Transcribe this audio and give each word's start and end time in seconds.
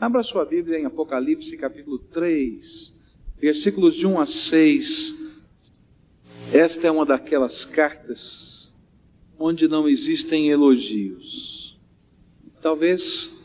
Abra 0.00 0.22
sua 0.22 0.46
Bíblia 0.46 0.78
em 0.78 0.86
Apocalipse 0.86 1.54
capítulo 1.58 1.98
3, 1.98 2.98
versículos 3.38 3.94
de 3.94 4.06
1 4.06 4.18
a 4.18 4.24
6. 4.24 5.14
Esta 6.54 6.86
é 6.86 6.90
uma 6.90 7.04
daquelas 7.04 7.66
cartas 7.66 8.72
onde 9.38 9.68
não 9.68 9.86
existem 9.86 10.48
elogios. 10.48 11.78
Talvez 12.62 13.44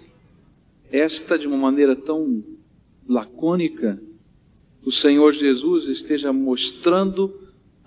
esta, 0.90 1.38
de 1.38 1.46
uma 1.46 1.58
maneira 1.58 1.94
tão 1.94 2.42
lacônica, 3.06 4.02
o 4.82 4.92
Senhor 4.94 5.34
Jesus 5.34 5.90
esteja 5.90 6.32
mostrando 6.32 7.38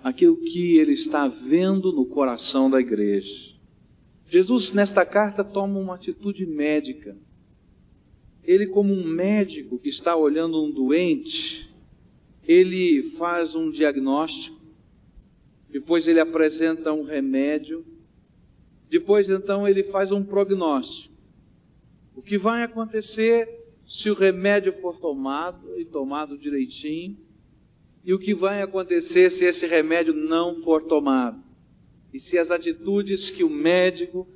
aquilo 0.03 0.37
que 0.37 0.77
ele 0.77 0.93
está 0.93 1.27
vendo 1.27 1.91
no 1.91 2.05
coração 2.05 2.69
da 2.69 2.79
igreja. 2.79 3.51
Jesus, 4.29 4.71
nesta 4.73 5.03
carta, 5.03 5.43
toma 5.43 5.79
uma 5.79 5.95
atitude 5.95 6.45
médica 6.45 7.17
ele, 8.49 8.65
como 8.65 8.91
um 8.91 9.05
médico 9.05 9.77
que 9.77 9.89
está 9.89 10.15
olhando 10.15 10.59
um 10.59 10.71
doente, 10.71 11.71
ele 12.43 13.03
faz 13.03 13.53
um 13.53 13.69
diagnóstico, 13.69 14.59
depois 15.69 16.07
ele 16.07 16.19
apresenta 16.19 16.91
um 16.91 17.03
remédio, 17.03 17.85
depois 18.89 19.29
então 19.29 19.67
ele 19.67 19.83
faz 19.83 20.11
um 20.11 20.23
prognóstico. 20.23 21.13
O 22.15 22.23
que 22.23 22.39
vai 22.39 22.63
acontecer 22.63 23.47
se 23.85 24.09
o 24.09 24.15
remédio 24.15 24.73
for 24.81 24.97
tomado 24.97 25.79
e 25.79 25.85
tomado 25.85 26.35
direitinho, 26.35 27.19
e 28.03 28.15
o 28.15 28.17
que 28.17 28.33
vai 28.33 28.63
acontecer 28.63 29.29
se 29.29 29.45
esse 29.45 29.67
remédio 29.67 30.11
não 30.11 30.55
for 30.55 30.85
tomado, 30.85 31.39
e 32.11 32.19
se 32.19 32.35
as 32.35 32.49
atitudes 32.49 33.29
que 33.29 33.43
o 33.43 33.49
médico 33.49 34.27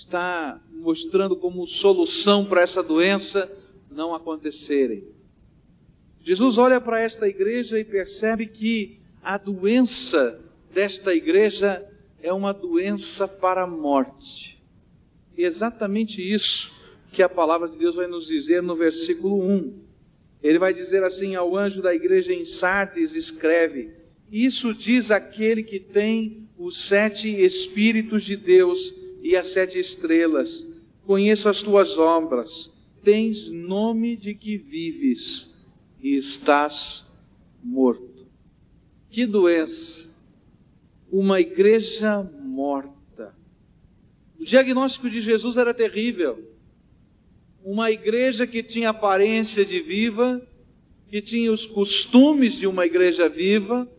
está 0.00 0.58
mostrando 0.72 1.36
como 1.36 1.66
solução 1.66 2.46
para 2.46 2.62
essa 2.62 2.82
doença 2.82 3.52
não 3.90 4.14
acontecerem. 4.14 5.04
Jesus 6.24 6.56
olha 6.56 6.80
para 6.80 7.00
esta 7.00 7.28
igreja 7.28 7.78
e 7.78 7.84
percebe 7.84 8.46
que 8.46 8.98
a 9.22 9.36
doença 9.36 10.40
desta 10.72 11.14
igreja 11.14 11.86
é 12.22 12.32
uma 12.32 12.52
doença 12.52 13.28
para 13.28 13.64
a 13.64 13.66
morte. 13.66 14.58
E 15.36 15.44
exatamente 15.44 16.22
isso 16.22 16.72
que 17.12 17.22
a 17.22 17.28
palavra 17.28 17.68
de 17.68 17.76
Deus 17.76 17.94
vai 17.94 18.06
nos 18.06 18.26
dizer 18.26 18.62
no 18.62 18.74
versículo 18.74 19.42
1. 19.42 19.80
Ele 20.42 20.58
vai 20.58 20.72
dizer 20.72 21.04
assim 21.04 21.34
ao 21.34 21.54
anjo 21.54 21.82
da 21.82 21.94
igreja 21.94 22.32
em 22.32 22.46
Sardes: 22.46 23.14
escreve: 23.14 23.90
Isso 24.32 24.72
diz 24.72 25.10
aquele 25.10 25.62
que 25.62 25.78
tem 25.78 26.48
os 26.56 26.86
sete 26.86 27.28
Espíritos 27.28 28.24
de 28.24 28.36
Deus 28.36 28.99
e 29.22 29.36
as 29.36 29.50
sete 29.50 29.78
estrelas. 29.78 30.66
Conheço 31.06 31.48
as 31.48 31.62
tuas 31.62 31.98
obras. 31.98 32.72
Tens 33.02 33.48
nome 33.50 34.16
de 34.16 34.34
que 34.34 34.56
vives 34.56 35.50
e 36.02 36.16
estás 36.16 37.04
morto. 37.62 38.26
Que 39.10 39.26
doença! 39.26 40.10
Uma 41.10 41.40
igreja 41.40 42.22
morta. 42.42 43.34
O 44.38 44.44
diagnóstico 44.44 45.10
de 45.10 45.20
Jesus 45.20 45.56
era 45.56 45.74
terrível. 45.74 46.48
Uma 47.64 47.90
igreja 47.90 48.46
que 48.46 48.62
tinha 48.62 48.90
aparência 48.90 49.64
de 49.64 49.80
viva, 49.80 50.40
que 51.08 51.20
tinha 51.20 51.50
os 51.50 51.66
costumes 51.66 52.54
de 52.54 52.66
uma 52.66 52.86
igreja 52.86 53.28
viva, 53.28 53.90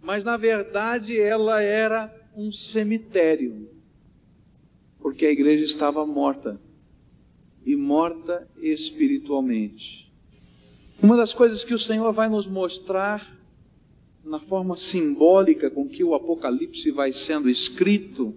mas 0.00 0.24
na 0.24 0.36
verdade 0.36 1.18
ela 1.18 1.62
era 1.62 2.14
um 2.36 2.52
cemitério 2.52 3.68
porque 5.02 5.26
a 5.26 5.30
igreja 5.30 5.64
estava 5.64 6.06
morta 6.06 6.60
e 7.66 7.74
morta 7.74 8.48
espiritualmente. 8.60 10.12
Uma 11.02 11.16
das 11.16 11.34
coisas 11.34 11.64
que 11.64 11.74
o 11.74 11.78
Senhor 11.78 12.12
vai 12.12 12.28
nos 12.28 12.46
mostrar 12.46 13.36
na 14.24 14.38
forma 14.38 14.76
simbólica 14.76 15.68
com 15.68 15.88
que 15.88 16.04
o 16.04 16.14
Apocalipse 16.14 16.90
vai 16.92 17.12
sendo 17.12 17.50
escrito 17.50 18.34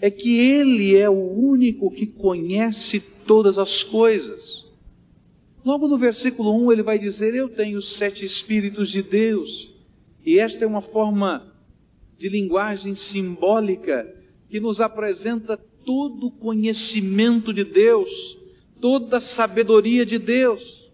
é 0.00 0.10
que 0.10 0.38
Ele 0.40 0.96
é 0.96 1.08
o 1.08 1.12
único 1.12 1.90
que 1.90 2.06
conhece 2.06 2.98
todas 3.26 3.58
as 3.58 3.84
coisas. 3.84 4.64
Logo 5.64 5.86
no 5.86 5.98
versículo 5.98 6.56
1 6.64 6.72
ele 6.72 6.82
vai 6.82 6.98
dizer: 6.98 7.34
Eu 7.34 7.48
tenho 7.48 7.80
sete 7.80 8.24
Espíritos 8.24 8.90
de 8.90 9.02
Deus. 9.02 9.72
E 10.24 10.38
esta 10.38 10.64
é 10.64 10.66
uma 10.66 10.82
forma 10.82 11.52
de 12.16 12.28
linguagem 12.28 12.94
simbólica 12.94 14.12
que 14.48 14.58
nos 14.58 14.80
apresenta 14.80 15.56
todo 15.84 16.26
o 16.26 16.30
conhecimento 16.30 17.52
de 17.52 17.64
Deus, 17.64 18.38
toda 18.80 19.18
a 19.18 19.20
sabedoria 19.20 20.04
de 20.04 20.18
Deus. 20.18 20.90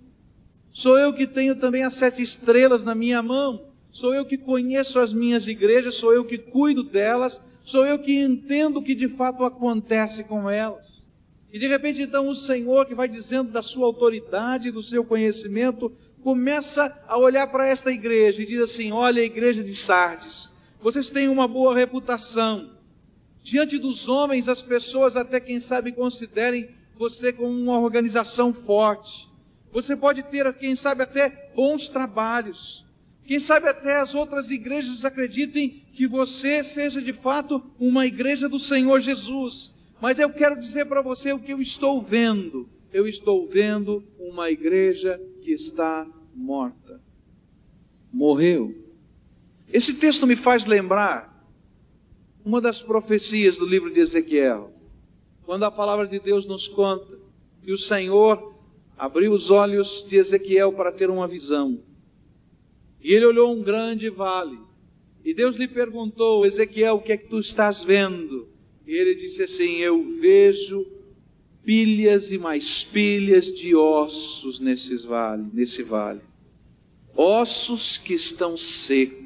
Sou 0.70 0.98
eu 0.98 1.12
que 1.12 1.26
tenho 1.26 1.56
também 1.56 1.82
as 1.82 1.94
sete 1.94 2.22
estrelas 2.22 2.84
na 2.84 2.94
minha 2.94 3.22
mão. 3.22 3.68
Sou 3.90 4.14
eu 4.14 4.24
que 4.24 4.36
conheço 4.36 5.00
as 5.00 5.12
minhas 5.12 5.48
igrejas, 5.48 5.94
sou 5.94 6.12
eu 6.12 6.24
que 6.24 6.38
cuido 6.38 6.82
delas, 6.82 7.42
sou 7.64 7.86
eu 7.86 7.98
que 7.98 8.20
entendo 8.20 8.78
o 8.78 8.82
que 8.82 8.94
de 8.94 9.08
fato 9.08 9.44
acontece 9.44 10.24
com 10.24 10.48
elas. 10.48 11.04
E 11.52 11.58
de 11.58 11.66
repente, 11.66 12.02
então, 12.02 12.28
o 12.28 12.34
Senhor, 12.34 12.86
que 12.86 12.94
vai 12.94 13.08
dizendo 13.08 13.50
da 13.50 13.62
sua 13.62 13.86
autoridade, 13.86 14.70
do 14.70 14.82
seu 14.82 15.02
conhecimento, 15.02 15.90
começa 16.22 17.02
a 17.08 17.16
olhar 17.16 17.46
para 17.46 17.66
esta 17.66 17.90
igreja 17.90 18.42
e 18.42 18.46
diz 18.46 18.60
assim: 18.60 18.92
Olha, 18.92 19.22
a 19.22 19.24
igreja 19.24 19.64
de 19.64 19.74
Sardes, 19.74 20.50
vocês 20.80 21.08
têm 21.08 21.28
uma 21.28 21.48
boa 21.48 21.74
reputação, 21.74 22.70
Diante 23.48 23.78
dos 23.78 24.08
homens, 24.08 24.46
as 24.46 24.60
pessoas 24.60 25.16
até 25.16 25.40
quem 25.40 25.58
sabe 25.58 25.90
considerem 25.90 26.68
você 26.98 27.32
como 27.32 27.48
uma 27.48 27.80
organização 27.80 28.52
forte. 28.52 29.26
Você 29.72 29.96
pode 29.96 30.22
ter, 30.24 30.52
quem 30.52 30.76
sabe, 30.76 31.02
até 31.02 31.50
bons 31.56 31.88
trabalhos. 31.88 32.84
Quem 33.24 33.40
sabe 33.40 33.66
até 33.66 34.00
as 34.00 34.14
outras 34.14 34.50
igrejas 34.50 35.02
acreditem 35.02 35.82
que 35.94 36.06
você 36.06 36.62
seja 36.62 37.00
de 37.00 37.14
fato 37.14 37.62
uma 37.80 38.04
igreja 38.04 38.50
do 38.50 38.58
Senhor 38.58 39.00
Jesus. 39.00 39.74
Mas 39.98 40.18
eu 40.18 40.28
quero 40.28 40.58
dizer 40.58 40.84
para 40.84 41.00
você 41.00 41.32
o 41.32 41.38
que 41.38 41.54
eu 41.54 41.60
estou 41.60 42.02
vendo. 42.02 42.68
Eu 42.92 43.08
estou 43.08 43.46
vendo 43.46 44.04
uma 44.18 44.50
igreja 44.50 45.18
que 45.40 45.52
está 45.52 46.06
morta. 46.34 47.00
Morreu. 48.12 48.74
Esse 49.72 49.94
texto 49.94 50.26
me 50.26 50.36
faz 50.36 50.66
lembrar 50.66 51.37
uma 52.48 52.62
das 52.62 52.80
profecias 52.80 53.58
do 53.58 53.66
livro 53.66 53.92
de 53.92 54.00
Ezequiel, 54.00 54.72
quando 55.44 55.64
a 55.64 55.70
palavra 55.70 56.06
de 56.06 56.18
Deus 56.18 56.46
nos 56.46 56.66
conta 56.66 57.18
que 57.62 57.70
o 57.70 57.76
Senhor 57.76 58.54
abriu 58.96 59.32
os 59.32 59.50
olhos 59.50 60.02
de 60.08 60.16
Ezequiel 60.16 60.72
para 60.72 60.90
ter 60.90 61.10
uma 61.10 61.28
visão. 61.28 61.78
E 63.02 63.12
ele 63.12 63.26
olhou 63.26 63.52
um 63.52 63.62
grande 63.62 64.08
vale. 64.08 64.58
E 65.22 65.34
Deus 65.34 65.56
lhe 65.56 65.68
perguntou: 65.68 66.46
Ezequiel, 66.46 66.94
o 66.94 67.02
que 67.02 67.12
é 67.12 67.18
que 67.18 67.28
tu 67.28 67.38
estás 67.38 67.84
vendo? 67.84 68.48
E 68.86 68.94
ele 68.94 69.14
disse 69.14 69.42
assim: 69.42 69.76
Eu 69.76 70.02
vejo 70.18 70.86
pilhas 71.62 72.32
e 72.32 72.38
mais 72.38 72.82
pilhas 72.82 73.52
de 73.52 73.76
ossos 73.76 74.58
nesses 74.58 75.04
vale, 75.04 75.44
nesse 75.52 75.82
vale. 75.82 76.22
Ossos 77.14 77.98
que 77.98 78.14
estão 78.14 78.56
secos 78.56 79.17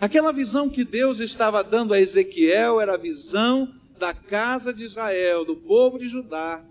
Aquela 0.00 0.32
visão 0.32 0.70
que 0.70 0.82
Deus 0.82 1.20
estava 1.20 1.62
dando 1.62 1.92
a 1.92 2.00
Ezequiel 2.00 2.80
era 2.80 2.94
a 2.94 2.98
visão 2.98 3.68
da 3.98 4.14
casa 4.14 4.72
de 4.72 4.82
Israel, 4.82 5.44
do 5.44 5.54
povo 5.54 5.98
de 5.98 6.08
Judá. 6.08 6.64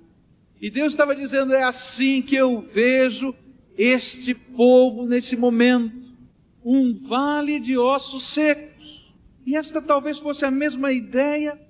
E 0.60 0.68
Deus 0.72 0.94
estava 0.94 1.16
dizendo: 1.16 1.54
é 1.54 1.62
assim 1.62 2.24
que 2.24 2.36
eu 2.36 2.60
vejo 2.60 3.36
este 3.78 4.34
povo 4.34 5.06
nesse 5.06 5.38
momento 5.38 5.96
um 6.66 6.98
vale 6.98 7.60
de 7.60 7.78
ossos 7.78 8.24
secos. 8.24 9.14
E 9.46 9.56
esta 9.56 9.80
talvez 9.80 10.18
fosse 10.18 10.44
a 10.44 10.50
mesma 10.50 10.92
ideia 10.92 11.62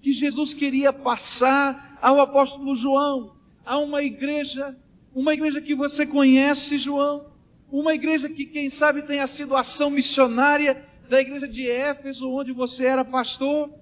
que 0.00 0.12
Jesus 0.12 0.54
queria 0.54 0.92
passar 0.92 1.98
ao 2.00 2.20
apóstolo 2.20 2.76
João, 2.76 3.34
a 3.66 3.76
uma 3.76 4.04
igreja, 4.04 4.76
uma 5.12 5.34
igreja 5.34 5.60
que 5.60 5.74
você 5.74 6.06
conhece, 6.06 6.78
João, 6.78 7.26
uma 7.72 7.92
igreja 7.92 8.28
que, 8.28 8.46
quem 8.46 8.70
sabe, 8.70 9.02
tenha 9.02 9.26
sido 9.26 9.56
ação 9.56 9.90
missionária 9.90 10.86
da 11.08 11.20
igreja 11.20 11.48
de 11.48 11.68
Éfeso, 11.68 12.28
onde 12.28 12.52
você 12.52 12.84
era 12.84 13.04
pastor. 13.04 13.72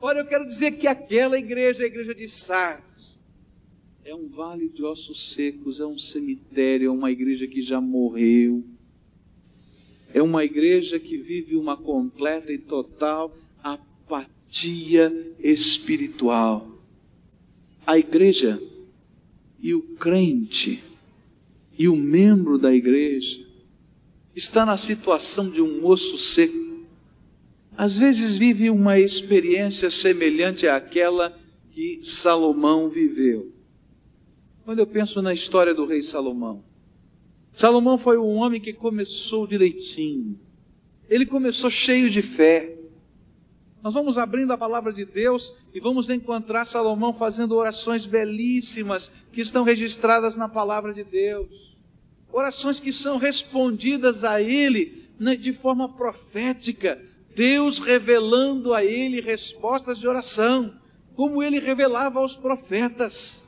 Olha, 0.00 0.18
eu 0.18 0.26
quero 0.26 0.46
dizer 0.46 0.72
que 0.72 0.86
aquela 0.86 1.38
igreja, 1.38 1.82
a 1.82 1.86
igreja 1.86 2.14
de 2.14 2.28
Sardes, 2.28 3.18
é 4.04 4.14
um 4.14 4.28
vale 4.28 4.68
de 4.68 4.84
ossos 4.84 5.32
secos, 5.32 5.80
é 5.80 5.86
um 5.86 5.98
cemitério, 5.98 6.88
é 6.88 6.90
uma 6.90 7.10
igreja 7.10 7.46
que 7.46 7.62
já 7.62 7.80
morreu. 7.80 8.62
É 10.12 10.22
uma 10.22 10.44
igreja 10.44 11.00
que 11.00 11.16
vive 11.16 11.56
uma 11.56 11.76
completa 11.76 12.52
e 12.52 12.58
total 12.58 13.34
apatia 13.62 15.34
espiritual. 15.38 16.78
A 17.86 17.98
igreja 17.98 18.62
e 19.58 19.74
o 19.74 19.80
crente 19.96 20.82
e 21.78 21.88
o 21.88 21.96
membro 21.96 22.58
da 22.58 22.72
igreja 22.74 23.44
está 24.36 24.66
na 24.66 24.76
situação 24.76 25.50
de 25.50 25.60
um 25.60 25.84
osso 25.86 26.18
seco 26.18 26.63
às 27.76 27.98
vezes 27.98 28.38
vive 28.38 28.70
uma 28.70 28.98
experiência 28.98 29.90
semelhante 29.90 30.66
àquela 30.66 31.36
que 31.70 32.00
Salomão 32.02 32.88
viveu. 32.88 33.52
quando 34.64 34.78
eu 34.78 34.86
penso 34.86 35.20
na 35.20 35.34
história 35.34 35.74
do 35.74 35.84
rei 35.84 36.02
Salomão. 36.02 36.64
Salomão 37.52 37.98
foi 37.98 38.16
um 38.16 38.36
homem 38.36 38.58
que 38.60 38.72
começou 38.72 39.46
direitinho. 39.46 40.40
Ele 41.08 41.26
começou 41.26 41.68
cheio 41.68 42.08
de 42.08 42.22
fé. 42.22 42.74
Nós 43.82 43.92
vamos 43.92 44.16
abrindo 44.16 44.52
a 44.52 44.58
palavra 44.58 44.90
de 44.90 45.04
Deus 45.04 45.54
e 45.74 45.80
vamos 45.80 46.08
encontrar 46.08 46.64
Salomão 46.64 47.12
fazendo 47.12 47.54
orações 47.54 48.06
belíssimas 48.06 49.12
que 49.30 49.42
estão 49.42 49.64
registradas 49.64 50.34
na 50.34 50.48
palavra 50.48 50.94
de 50.94 51.04
Deus. 51.04 51.76
Orações 52.32 52.80
que 52.80 52.92
são 52.92 53.18
respondidas 53.18 54.24
a 54.24 54.40
ele 54.40 55.04
né, 55.20 55.36
de 55.36 55.52
forma 55.52 55.88
profética, 55.88 57.00
Deus 57.34 57.78
revelando 57.78 58.72
a 58.72 58.84
ele 58.84 59.20
respostas 59.20 59.98
de 59.98 60.06
oração, 60.06 60.74
como 61.14 61.42
ele 61.42 61.58
revelava 61.58 62.20
aos 62.20 62.36
profetas. 62.36 63.44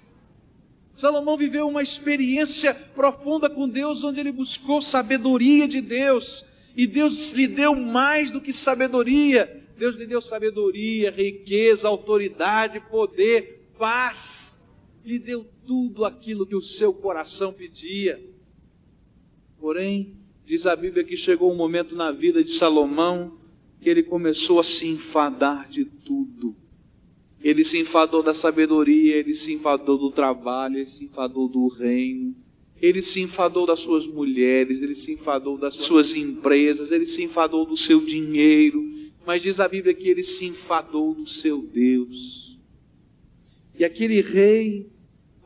Salomão 0.95 1.37
viveu 1.37 1.69
uma 1.69 1.83
experiência 1.83 2.75
profunda 2.75 3.51
com 3.51 3.69
Deus, 3.69 4.03
onde 4.03 4.21
ele 4.21 4.33
buscou 4.33 4.81
sabedoria 4.81 5.69
de 5.69 5.81
Deus, 5.81 6.45
e 6.75 6.87
Deus 6.87 7.33
lhe 7.33 7.47
deu 7.47 7.75
mais 7.75 8.31
do 8.31 8.41
que 8.41 8.53
sabedoria, 8.53 9.65
Deus 9.77 9.97
lhe 9.97 10.07
deu 10.07 10.23
sabedoria, 10.23 11.11
riqueza, 11.11 11.87
autoridade, 11.87 12.81
poder, 12.81 13.69
paz. 13.79 14.59
Lhe 15.05 15.19
deu 15.19 15.47
tudo 15.67 16.05
aquilo 16.05 16.47
que 16.47 16.57
o 16.57 16.63
seu 16.63 16.93
coração 16.93 17.53
pedia. 17.53 18.21
Porém, 19.61 20.17
diz 20.47 20.67
a 20.67 20.75
Bíblia 20.75 21.05
que 21.05 21.17
chegou 21.17 21.53
um 21.53 21.57
momento 21.57 21.95
na 21.95 22.11
vida 22.11 22.43
de 22.43 22.53
Salomão 22.53 23.39
que 23.87 23.91
ele 23.91 24.03
começou 24.03 24.59
a 24.59 24.65
se 24.65 24.85
enfadar 24.85 25.69
de 25.69 25.85
tudo. 25.85 26.57
Ele 27.41 27.63
se 27.63 27.79
enfadou 27.79 28.21
da 28.21 28.35
sabedoria, 28.35 29.15
ele 29.15 29.33
se 29.33 29.53
enfadou 29.53 29.97
do 29.97 30.11
trabalho, 30.11 30.79
ele 30.79 30.85
se 30.85 31.05
enfadou 31.05 31.49
do 31.49 31.69
reino, 31.69 32.35
ele 32.83 33.01
se 33.01 33.21
enfadou 33.21 33.65
das 33.65 33.79
suas 33.79 34.05
mulheres, 34.05 34.83
ele 34.83 34.97
se 34.97 35.13
enfadou 35.13 35.57
das 35.57 35.75
suas 35.75 36.17
empresas, 36.17 36.91
ele 36.91 37.07
se 37.07 37.23
enfadou 37.23 37.65
do 37.65 37.77
seu 37.77 38.05
dinheiro, 38.05 38.85
mas 39.25 39.41
diz 39.45 39.61
a 39.61 39.69
Bíblia 39.69 39.95
que 39.95 40.09
ele 40.09 40.25
se 40.25 40.47
enfadou 40.47 41.15
do 41.15 41.29
seu 41.29 41.63
Deus. 41.63 42.59
E 43.79 43.85
aquele 43.85 44.21
rei, 44.21 44.91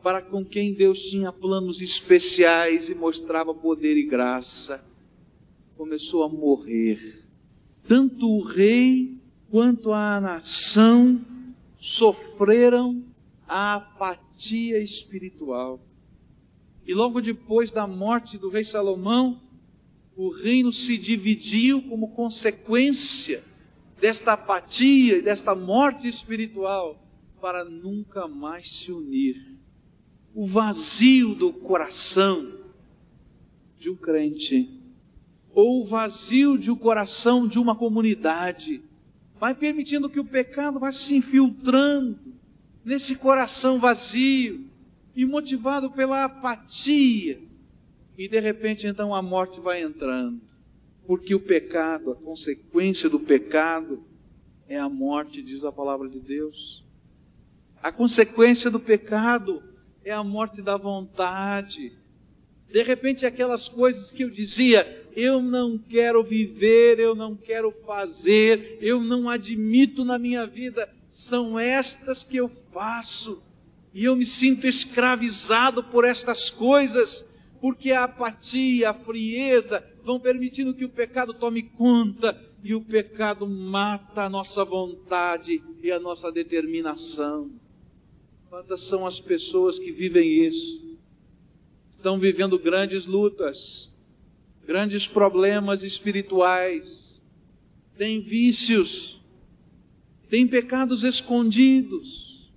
para 0.01 0.19
com 0.19 0.43
quem 0.43 0.73
Deus 0.73 0.99
tinha 1.05 1.31
planos 1.31 1.79
especiais 1.79 2.89
e 2.89 2.95
mostrava 2.95 3.53
poder 3.53 3.95
e 3.97 4.03
graça, 4.03 4.83
começou 5.77 6.23
a 6.23 6.27
morrer. 6.27 7.20
Tanto 7.87 8.29
o 8.29 8.43
rei 8.43 9.17
quanto 9.49 9.91
a 9.91 10.19
nação 10.21 11.19
sofreram 11.77 13.03
a 13.47 13.75
apatia 13.75 14.79
espiritual. 14.79 15.79
E 16.85 16.93
logo 16.93 17.21
depois 17.21 17.71
da 17.71 17.85
morte 17.85 18.37
do 18.37 18.49
rei 18.49 18.63
Salomão, 18.63 19.41
o 20.15 20.29
reino 20.29 20.71
se 20.71 20.97
dividiu 20.97 21.81
como 21.83 22.09
consequência 22.09 23.43
desta 23.99 24.33
apatia 24.33 25.17
e 25.17 25.21
desta 25.21 25.55
morte 25.55 26.07
espiritual 26.07 27.01
para 27.39 27.63
nunca 27.63 28.27
mais 28.27 28.71
se 28.71 28.91
unir. 28.91 29.55
O 30.33 30.45
vazio 30.45 31.35
do 31.35 31.51
coração 31.51 32.59
de 33.77 33.89
um 33.89 33.95
crente, 33.95 34.80
ou 35.53 35.81
o 35.81 35.85
vazio 35.85 36.57
de 36.57 36.71
um 36.71 36.75
coração 36.75 37.47
de 37.47 37.59
uma 37.59 37.75
comunidade, 37.75 38.81
vai 39.39 39.53
permitindo 39.53 40.09
que 40.09 40.19
o 40.19 40.25
pecado 40.25 40.79
vá 40.79 40.91
se 40.91 41.15
infiltrando 41.15 42.17
nesse 42.83 43.15
coração 43.15 43.79
vazio 43.79 44.65
e 45.15 45.25
motivado 45.25 45.91
pela 45.91 46.25
apatia. 46.25 47.39
E 48.17 48.27
de 48.27 48.39
repente 48.39 48.87
então 48.87 49.13
a 49.13 49.21
morte 49.21 49.59
vai 49.59 49.81
entrando. 49.81 50.39
Porque 51.05 51.33
o 51.33 51.39
pecado, 51.39 52.11
a 52.11 52.15
consequência 52.15 53.09
do 53.09 53.19
pecado 53.19 54.03
é 54.67 54.79
a 54.79 54.87
morte, 54.87 55.41
diz 55.41 55.65
a 55.65 55.71
palavra 55.71 56.07
de 56.07 56.19
Deus. 56.19 56.85
A 57.81 57.91
consequência 57.91 58.69
do 58.69 58.79
pecado 58.79 59.61
é 60.05 60.11
a 60.11 60.23
morte 60.23 60.61
da 60.61 60.77
vontade. 60.77 61.91
De 62.71 62.81
repente, 62.83 63.25
aquelas 63.25 63.67
coisas 63.67 64.11
que 64.11 64.23
eu 64.23 64.29
dizia, 64.29 65.05
eu 65.15 65.41
não 65.41 65.77
quero 65.77 66.23
viver, 66.23 66.99
eu 66.99 67.13
não 67.13 67.35
quero 67.35 67.71
fazer, 67.85 68.77
eu 68.81 69.01
não 69.01 69.29
admito 69.29 70.05
na 70.05 70.17
minha 70.17 70.47
vida, 70.47 70.89
são 71.09 71.59
estas 71.59 72.23
que 72.23 72.37
eu 72.37 72.49
faço. 72.73 73.43
E 73.93 74.05
eu 74.05 74.15
me 74.15 74.25
sinto 74.25 74.65
escravizado 74.65 75.83
por 75.83 76.05
estas 76.05 76.49
coisas, 76.49 77.27
porque 77.59 77.91
a 77.91 78.05
apatia, 78.05 78.91
a 78.91 78.93
frieza, 78.93 79.85
vão 80.03 80.19
permitindo 80.19 80.73
que 80.73 80.85
o 80.85 80.89
pecado 80.89 81.33
tome 81.33 81.63
conta 81.63 82.39
e 82.63 82.73
o 82.73 82.81
pecado 82.81 83.45
mata 83.45 84.23
a 84.23 84.29
nossa 84.29 84.63
vontade 84.63 85.61
e 85.83 85.91
a 85.91 85.99
nossa 85.99 86.31
determinação. 86.31 87.51
Quantas 88.49 88.81
são 88.83 89.05
as 89.05 89.19
pessoas 89.19 89.77
que 89.77 89.91
vivem 89.91 90.45
isso? 90.45 90.90
Estão 91.91 92.17
vivendo 92.17 92.57
grandes 92.57 93.05
lutas, 93.05 93.93
grandes 94.65 95.09
problemas 95.09 95.83
espirituais, 95.83 97.21
têm 97.97 98.21
vícios, 98.21 99.21
têm 100.29 100.47
pecados 100.47 101.03
escondidos, 101.03 102.49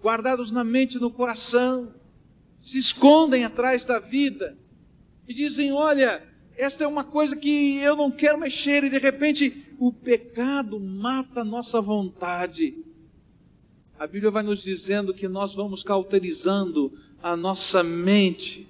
guardados 0.00 0.52
na 0.52 0.62
mente 0.62 0.94
e 0.96 1.00
no 1.00 1.10
coração, 1.10 1.92
se 2.60 2.78
escondem 2.78 3.44
atrás 3.44 3.84
da 3.84 3.98
vida 3.98 4.56
e 5.26 5.34
dizem: 5.34 5.72
Olha, 5.72 6.22
esta 6.56 6.84
é 6.84 6.86
uma 6.86 7.02
coisa 7.02 7.34
que 7.34 7.78
eu 7.78 7.96
não 7.96 8.12
quero 8.12 8.38
mexer, 8.38 8.84
e 8.84 8.90
de 8.90 8.98
repente 8.98 9.74
o 9.76 9.92
pecado 9.92 10.78
mata 10.78 11.40
a 11.40 11.44
nossa 11.44 11.80
vontade. 11.80 12.78
A 13.98 14.06
Bíblia 14.06 14.30
vai 14.30 14.44
nos 14.44 14.62
dizendo 14.62 15.12
que 15.12 15.26
nós 15.26 15.52
vamos 15.52 15.82
cauterizando 15.82 16.96
a 17.22 17.36
nossa 17.36 17.82
mente. 17.84 18.66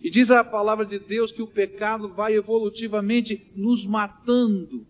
E 0.00 0.10
diz 0.10 0.30
a 0.30 0.42
palavra 0.42 0.84
de 0.84 0.98
Deus 0.98 1.30
que 1.30 1.40
o 1.40 1.46
pecado 1.46 2.08
vai 2.08 2.34
evolutivamente 2.34 3.46
nos 3.54 3.86
matando, 3.86 4.84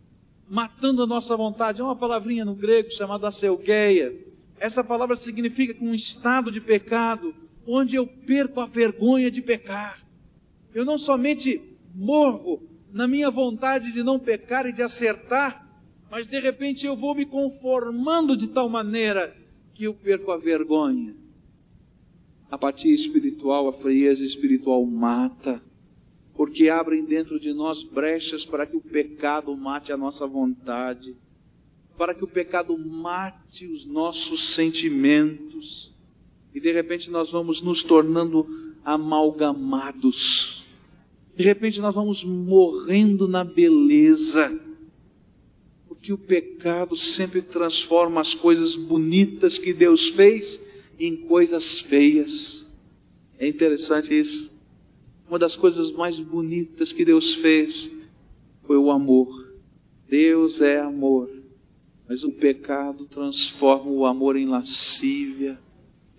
matando 0.49 1.03
a 1.03 1.07
nossa 1.07 1.37
vontade. 1.37 1.83
É 1.83 1.85
uma 1.85 1.95
palavrinha 1.95 2.45
no 2.45 2.55
grego 2.55 2.91
chamada 2.91 3.29
acelgueia. 3.29 4.15
Essa 4.59 4.83
palavra 4.83 5.15
significa 5.15 5.85
um 5.85 5.95
estado 5.95 6.51
de 6.51 6.61
pecado 6.61 7.35
onde 7.67 7.97
eu 7.97 8.07
perco 8.07 8.61
a 8.61 8.67
vergonha 8.67 9.31
de 9.31 9.43
pecar. 9.43 10.03
Eu 10.75 10.85
não 10.85 10.97
somente 10.97 11.61
morro 11.95 12.63
na 12.91 13.07
minha 13.07 13.31
vontade 13.31 13.93
de 13.93 14.03
não 14.03 14.19
pecar 14.19 14.67
e 14.67 14.73
de 14.73 14.83
acertar, 14.83 15.69
mas 16.11 16.27
de 16.27 16.41
repente 16.41 16.87
eu 16.87 16.97
vou 16.97 17.15
me 17.15 17.27
conformando 17.27 18.37
de 18.37 18.49
tal 18.49 18.69
maneira 18.69 19.37
que 19.75 19.85
eu 19.85 19.95
perco 19.95 20.31
a 20.31 20.39
vergonha. 20.39 21.22
Apatia 22.53 22.95
espiritual, 22.95 23.67
a 23.67 23.73
frieza 23.73 24.23
espiritual 24.23 24.85
mata, 24.85 25.63
porque 26.35 26.69
abrem 26.69 27.03
dentro 27.03 27.41
de 27.41 27.51
nós 27.55 27.83
brechas 27.83 28.45
para 28.45 28.67
que 28.67 28.77
o 28.77 28.81
pecado 28.83 29.57
mate 29.57 29.91
a 29.91 29.97
nossa 29.97 30.27
vontade, 30.27 31.17
para 31.97 32.13
que 32.15 32.23
o 32.23 32.29
pecado 32.29 32.77
mate 32.77 33.67
os 33.67 33.87
nossos 33.87 34.51
sentimentos, 34.51 35.95
e 36.55 36.61
de 36.61 36.71
repente 36.71 37.11
nós 37.11 37.33
vamos 37.33 37.63
nos 37.63 37.83
tornando 37.83 38.47
amalgamados. 38.85 40.67
De 41.35 41.45
repente 41.45 41.81
nós 41.81 41.95
vamos 41.95 42.23
morrendo 42.23 43.27
na 43.27 43.45
beleza, 43.45 44.61
porque 45.89 46.13
o 46.13 46.19
pecado 46.19 46.95
sempre 46.95 47.41
transforma 47.41 48.21
as 48.21 48.35
coisas 48.35 48.77
bonitas 48.77 49.57
que 49.57 49.73
Deus 49.73 50.11
fez 50.11 50.71
em 51.07 51.17
coisas 51.17 51.81
feias. 51.81 52.67
É 53.39 53.47
interessante 53.47 54.19
isso. 54.19 54.53
Uma 55.29 55.39
das 55.39 55.57
coisas 55.57 55.91
mais 55.93 56.21
bonitas 56.21 56.93
que 56.93 57.05
Deus 57.05 57.35
fez 57.35 57.91
foi 58.65 58.77
o 58.77 58.91
amor. 58.91 59.53
Deus 60.09 60.61
é 60.61 60.79
amor, 60.79 61.31
mas 62.07 62.23
o 62.23 62.31
pecado 62.31 63.07
transforma 63.07 63.91
o 63.91 64.05
amor 64.05 64.37
em 64.37 64.47
lascívia, 64.47 65.59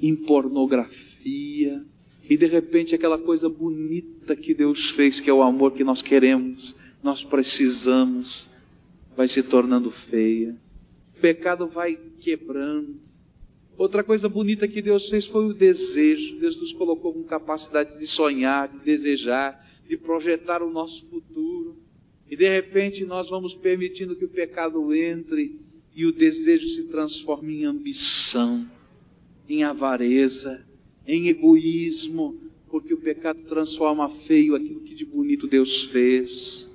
em 0.01 0.15
pornografia, 0.15 1.85
e 2.27 2.35
de 2.35 2.47
repente 2.47 2.95
aquela 2.95 3.19
coisa 3.19 3.47
bonita 3.47 4.35
que 4.35 4.53
Deus 4.53 4.89
fez, 4.89 5.19
que 5.19 5.29
é 5.29 5.33
o 5.33 5.43
amor 5.43 5.73
que 5.73 5.83
nós 5.83 6.01
queremos, 6.01 6.75
nós 7.03 7.23
precisamos, 7.23 8.49
vai 9.15 9.27
se 9.27 9.43
tornando 9.43 9.91
feia. 9.91 10.55
O 11.15 11.19
pecado 11.19 11.67
vai 11.67 11.95
quebrando. 12.19 12.99
Outra 13.83 14.01
coisa 14.01 14.29
bonita 14.29 14.65
que 14.65 14.81
Deus 14.81 15.09
fez 15.09 15.25
foi 15.25 15.45
o 15.45 15.53
desejo. 15.53 16.39
Deus 16.39 16.55
nos 16.55 16.71
colocou 16.71 17.13
com 17.13 17.21
capacidade 17.25 17.99
de 17.99 18.07
sonhar, 18.07 18.69
de 18.69 18.77
desejar, 18.79 19.61
de 19.85 19.97
projetar 19.97 20.63
o 20.63 20.71
nosso 20.71 21.05
futuro. 21.07 21.75
E 22.29 22.37
de 22.37 22.47
repente 22.47 23.03
nós 23.03 23.29
vamos 23.29 23.53
permitindo 23.53 24.15
que 24.15 24.23
o 24.23 24.29
pecado 24.29 24.95
entre 24.95 25.59
e 25.93 26.05
o 26.05 26.13
desejo 26.13 26.65
se 26.65 26.85
transforme 26.85 27.59
em 27.59 27.65
ambição, 27.65 28.65
em 29.49 29.65
avareza, 29.65 30.65
em 31.05 31.27
egoísmo, 31.27 32.39
porque 32.69 32.93
o 32.93 33.01
pecado 33.01 33.41
transforma 33.43 34.07
feio 34.07 34.55
aquilo 34.55 34.79
que 34.79 34.95
de 34.95 35.03
bonito 35.03 35.45
Deus 35.45 35.83
fez. 35.83 36.71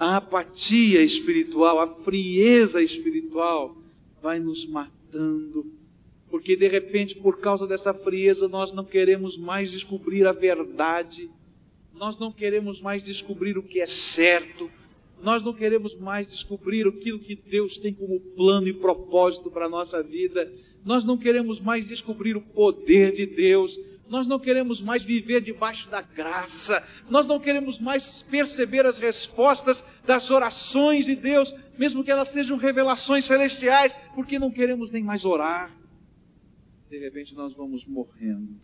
A 0.00 0.16
apatia 0.16 1.02
espiritual, 1.02 1.78
a 1.78 1.86
frieza 1.86 2.82
espiritual 2.82 3.76
vai 4.22 4.40
nos 4.40 4.64
matando, 4.64 5.75
porque 6.36 6.54
de 6.54 6.68
repente, 6.68 7.14
por 7.14 7.40
causa 7.40 7.66
dessa 7.66 7.94
frieza, 7.94 8.46
nós 8.46 8.70
não 8.70 8.84
queremos 8.84 9.38
mais 9.38 9.70
descobrir 9.72 10.26
a 10.26 10.32
verdade, 10.32 11.30
nós 11.94 12.18
não 12.18 12.30
queremos 12.30 12.78
mais 12.78 13.02
descobrir 13.02 13.56
o 13.56 13.62
que 13.62 13.80
é 13.80 13.86
certo, 13.86 14.70
nós 15.22 15.42
não 15.42 15.54
queremos 15.54 15.98
mais 15.98 16.26
descobrir 16.26 16.86
aquilo 16.86 17.18
que 17.18 17.34
Deus 17.34 17.78
tem 17.78 17.94
como 17.94 18.20
plano 18.20 18.68
e 18.68 18.74
propósito 18.74 19.50
para 19.50 19.64
a 19.64 19.68
nossa 19.68 20.02
vida, 20.02 20.52
nós 20.84 21.06
não 21.06 21.16
queremos 21.16 21.58
mais 21.58 21.88
descobrir 21.88 22.36
o 22.36 22.42
poder 22.42 23.14
de 23.14 23.24
Deus, 23.24 23.80
nós 24.06 24.26
não 24.26 24.38
queremos 24.38 24.82
mais 24.82 25.02
viver 25.02 25.40
debaixo 25.40 25.88
da 25.88 26.02
graça, 26.02 26.86
nós 27.08 27.26
não 27.26 27.40
queremos 27.40 27.80
mais 27.80 28.20
perceber 28.20 28.84
as 28.84 29.00
respostas 29.00 29.82
das 30.06 30.30
orações 30.30 31.06
de 31.06 31.16
Deus, 31.16 31.54
mesmo 31.78 32.04
que 32.04 32.10
elas 32.10 32.28
sejam 32.28 32.58
revelações 32.58 33.24
celestiais, 33.24 33.98
porque 34.14 34.38
não 34.38 34.50
queremos 34.50 34.90
nem 34.90 35.02
mais 35.02 35.24
orar. 35.24 35.74
De 36.96 37.02
repente 37.02 37.34
nós 37.34 37.52
vamos 37.52 37.84
morrendo. 37.84 38.56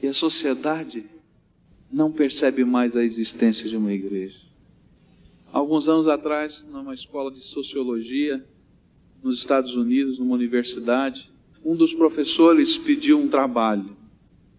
E 0.00 0.06
a 0.06 0.14
sociedade 0.14 1.04
não 1.90 2.12
percebe 2.12 2.64
mais 2.64 2.94
a 2.94 3.02
existência 3.02 3.68
de 3.68 3.76
uma 3.76 3.92
igreja. 3.92 4.38
Alguns 5.52 5.88
anos 5.88 6.06
atrás, 6.06 6.62
numa 6.62 6.94
escola 6.94 7.32
de 7.32 7.40
sociologia, 7.40 8.46
nos 9.20 9.36
Estados 9.36 9.74
Unidos, 9.74 10.20
numa 10.20 10.36
universidade, 10.36 11.28
um 11.64 11.74
dos 11.74 11.92
professores 11.92 12.78
pediu 12.78 13.18
um 13.18 13.28
trabalho. 13.28 13.96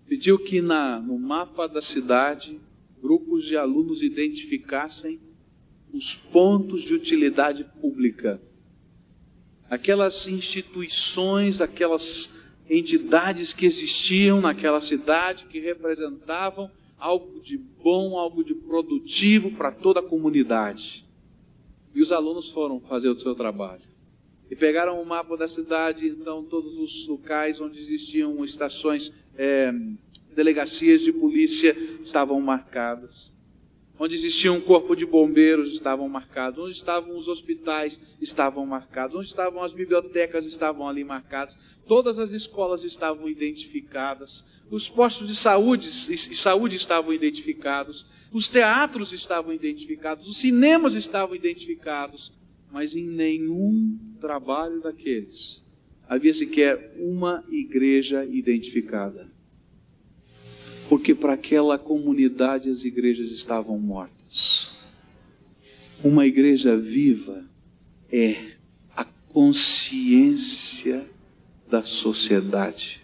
Pediu 0.06 0.38
que 0.38 0.62
na, 0.62 1.00
no 1.00 1.18
mapa 1.18 1.66
da 1.66 1.82
cidade, 1.82 2.60
grupos 3.02 3.46
de 3.46 3.56
alunos 3.56 4.02
identificassem 4.02 5.18
os 5.94 6.14
pontos 6.14 6.84
de 6.84 6.94
utilidade 6.94 7.64
pública. 7.80 8.42
Aquelas 9.70 10.28
instituições, 10.28 11.62
aquelas 11.62 12.32
entidades 12.70 13.54
que 13.54 13.66
existiam 13.66 14.40
naquela 14.40 14.80
cidade 14.80 15.46
que 15.46 15.60
representavam 15.60 16.72
algo 16.98 17.42
de 17.42 17.58
bom, 17.58 18.18
algo 18.18 18.44
de 18.44 18.56
produtivo 18.56 19.52
para 19.52 19.72
toda 19.72 20.00
a 20.00 20.04
comunidade. 20.04 21.06
E 21.94 22.02
os 22.02 22.14
alunos 22.14 22.50
foram 22.50 22.80
fazer 22.80 23.10
o 23.10 23.20
seu 23.20 23.36
trabalho. 23.36 23.84
E 24.50 24.56
pegaram 24.56 25.02
o 25.02 25.06
mapa 25.06 25.36
da 25.36 25.48
cidade, 25.48 26.08
então 26.08 26.46
todos 26.46 26.78
os 26.78 27.06
locais 27.08 27.60
onde 27.60 27.78
existiam 27.78 28.42
estações, 28.44 29.12
é, 29.36 29.74
delegacias 30.34 31.02
de 31.02 31.12
polícia 31.12 31.76
estavam 32.04 32.40
marcadas. 32.40 33.33
Onde 34.00 34.16
existia 34.16 34.52
um 34.52 34.60
corpo 34.60 34.96
de 34.96 35.06
bombeiros 35.06 35.72
estavam 35.72 36.10
marcados. 36.10 36.60
Onde 36.60 36.74
estavam 36.74 37.16
os 37.16 37.28
hospitais 37.28 38.02
estavam 38.20 38.66
marcados. 38.66 39.16
Onde 39.16 39.28
estavam 39.28 39.62
as 39.62 39.74
bibliotecas 39.74 40.46
estavam 40.46 40.88
ali 40.88 41.04
marcadas. 41.04 41.58
Todas 41.88 42.20
as 42.20 42.32
escolas 42.32 42.84
estavam 42.84 43.30
identificadas. 43.30 44.46
Os 44.72 44.90
postos 44.90 45.28
de 45.28 45.36
saúde, 45.36 45.88
e 45.88 46.36
saúde 46.36 46.76
estavam 46.76 47.14
identificados. 47.14 48.06
Os 48.32 48.48
teatros 48.48 49.14
estavam 49.14 49.54
identificados. 49.54 50.28
Os 50.28 50.38
cinemas 50.38 50.96
estavam 50.96 51.36
identificados 51.36 52.32
mas 52.74 52.96
em 52.96 53.06
nenhum 53.06 54.00
trabalho 54.20 54.82
daqueles 54.82 55.64
havia 56.10 56.34
sequer 56.34 56.96
uma 57.00 57.44
igreja 57.50 58.26
identificada. 58.26 59.32
Porque 60.94 61.16
para 61.16 61.34
aquela 61.34 61.80
comunidade 61.80 62.70
as 62.70 62.86
igrejas 62.86 63.32
estavam 63.32 63.80
mortas. 63.80 64.70
Uma 66.04 66.28
igreja 66.28 66.78
viva 66.78 67.44
é 68.12 68.52
a 68.96 69.04
consciência 69.30 71.10
da 71.68 71.82
sociedade. 71.82 73.02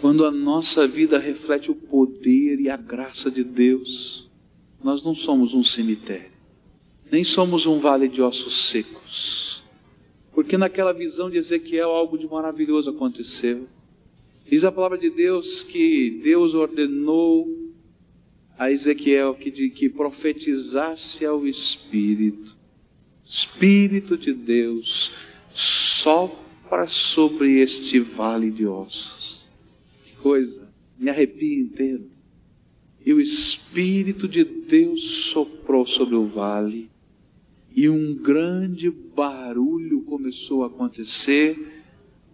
Quando 0.00 0.24
a 0.24 0.32
nossa 0.32 0.86
vida 0.86 1.18
reflete 1.18 1.70
o 1.70 1.76
poder 1.76 2.58
e 2.58 2.68
a 2.68 2.76
graça 2.76 3.30
de 3.30 3.44
Deus, 3.44 4.28
nós 4.82 5.04
não 5.04 5.14
somos 5.14 5.54
um 5.54 5.62
cemitério 5.62 6.36
nem 7.10 7.22
somos 7.22 7.66
um 7.66 7.78
vale 7.78 8.08
de 8.08 8.20
ossos 8.20 8.68
secos. 8.68 9.62
Porque 10.32 10.58
naquela 10.58 10.92
visão 10.92 11.30
de 11.30 11.38
Ezequiel 11.38 11.90
algo 11.90 12.18
de 12.18 12.26
maravilhoso 12.26 12.90
aconteceu. 12.90 13.68
Diz 14.48 14.62
a 14.64 14.70
palavra 14.70 14.96
de 14.96 15.10
Deus 15.10 15.62
que 15.64 16.20
Deus 16.22 16.54
ordenou 16.54 17.74
a 18.56 18.70
Ezequiel 18.70 19.34
que, 19.34 19.50
de, 19.50 19.70
que 19.70 19.88
profetizasse 19.88 21.26
ao 21.26 21.46
Espírito. 21.46 22.56
Espírito 23.24 24.16
de 24.16 24.32
Deus 24.32 25.12
sopra 25.52 26.86
sobre 26.86 27.58
este 27.58 27.98
vale 27.98 28.52
de 28.52 28.66
ossos. 28.66 29.48
Que 30.04 30.16
coisa, 30.22 30.68
me 30.96 31.10
arrepio 31.10 31.60
inteiro. 31.60 32.08
E 33.04 33.12
o 33.12 33.20
Espírito 33.20 34.28
de 34.28 34.44
Deus 34.44 35.02
soprou 35.30 35.84
sobre 35.84 36.14
o 36.14 36.26
vale 36.26 36.88
e 37.76 37.90
um 37.90 38.14
grande 38.14 38.90
barulho 38.90 40.00
começou 40.02 40.64
a 40.64 40.68
acontecer, 40.68 41.75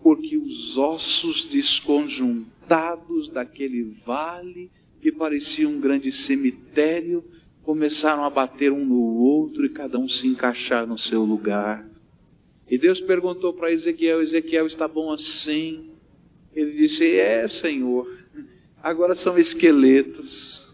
porque 0.03 0.37
os 0.37 0.77
ossos 0.77 1.45
desconjuntados 1.45 3.31
daquele 3.31 3.95
vale, 4.05 4.71
que 5.01 5.13
parecia 5.13 5.69
um 5.69 5.81
grande 5.81 6.11
cemitério, 6.11 7.25
começaram 7.63 8.25
a 8.25 8.31
bater 8.31 8.73
um 8.73 8.85
no 8.85 9.01
outro 9.01 9.65
e 9.65 9.69
cada 9.69 9.99
um 9.99 10.09
se 10.09 10.27
encaixar 10.27 10.87
no 10.87 10.99
seu 10.99 11.23
lugar. 11.23 11.89
E 12.69 12.77
Deus 12.77 13.01
perguntou 13.01 13.53
para 13.53 13.73
Ezequiel: 13.73 14.21
Ezequiel, 14.21 14.67
está 14.67 14.89
bom 14.89 15.13
assim? 15.13 15.91
Ele 16.55 16.73
disse: 16.73 17.17
É, 17.17 17.47
Senhor, 17.47 18.09
agora 18.83 19.15
são 19.15 19.39
esqueletos. 19.39 20.73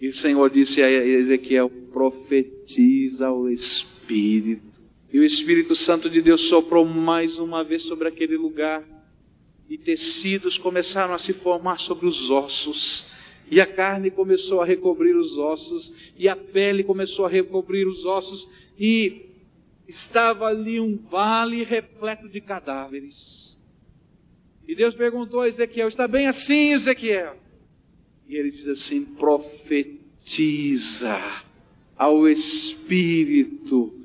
E 0.00 0.08
o 0.08 0.14
Senhor 0.14 0.48
disse 0.50 0.82
a 0.82 0.90
Ezequiel: 0.90 1.70
profetiza 1.92 3.30
o 3.30 3.48
Espírito. 3.48 4.67
E 5.12 5.18
o 5.18 5.24
Espírito 5.24 5.74
Santo 5.74 6.08
de 6.10 6.20
Deus 6.20 6.42
soprou 6.42 6.84
mais 6.84 7.38
uma 7.38 7.64
vez 7.64 7.82
sobre 7.82 8.06
aquele 8.08 8.36
lugar. 8.36 8.84
E 9.68 9.78
tecidos 9.78 10.58
começaram 10.58 11.14
a 11.14 11.18
se 11.18 11.32
formar 11.32 11.78
sobre 11.78 12.06
os 12.06 12.30
ossos. 12.30 13.10
E 13.50 13.58
a 13.60 13.66
carne 13.66 14.10
começou 14.10 14.60
a 14.60 14.66
recobrir 14.66 15.16
os 15.16 15.38
ossos. 15.38 15.94
E 16.16 16.28
a 16.28 16.36
pele 16.36 16.84
começou 16.84 17.24
a 17.24 17.28
recobrir 17.28 17.86
os 17.86 18.04
ossos. 18.04 18.46
E 18.78 19.22
estava 19.86 20.44
ali 20.46 20.78
um 20.78 20.96
vale 20.96 21.64
repleto 21.64 22.28
de 22.28 22.42
cadáveres. 22.42 23.58
E 24.66 24.74
Deus 24.74 24.94
perguntou 24.94 25.40
a 25.40 25.48
Ezequiel: 25.48 25.88
Está 25.88 26.06
bem 26.06 26.26
assim, 26.26 26.72
Ezequiel? 26.72 27.38
E 28.28 28.36
ele 28.36 28.50
diz 28.50 28.68
assim: 28.68 29.06
Profetiza 29.14 31.18
ao 31.96 32.28
Espírito. 32.28 33.97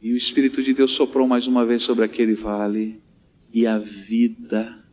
E 0.00 0.12
o 0.12 0.16
Espírito 0.16 0.62
de 0.62 0.72
Deus 0.72 0.92
soprou 0.92 1.26
mais 1.26 1.46
uma 1.46 1.66
vez 1.66 1.82
sobre 1.82 2.04
aquele 2.04 2.34
vale, 2.34 3.00
e 3.52 3.66
a 3.66 3.78
vida 3.78 4.84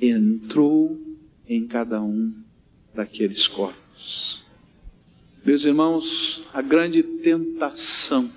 entrou 0.00 1.00
em 1.48 1.66
cada 1.66 2.02
um 2.02 2.34
daqueles 2.94 3.46
corpos. 3.46 4.44
Meus 5.44 5.64
irmãos, 5.64 6.44
a 6.52 6.60
grande 6.60 7.02
tentação 7.02 8.30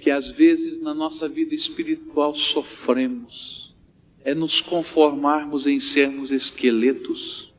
que 0.00 0.10
às 0.10 0.28
vezes 0.28 0.80
na 0.80 0.92
nossa 0.92 1.28
vida 1.28 1.54
espiritual 1.54 2.34
sofremos 2.34 3.74
é 4.22 4.34
nos 4.34 4.60
conformarmos 4.60 5.66
em 5.66 5.80
sermos 5.80 6.30
esqueletos, 6.30 7.52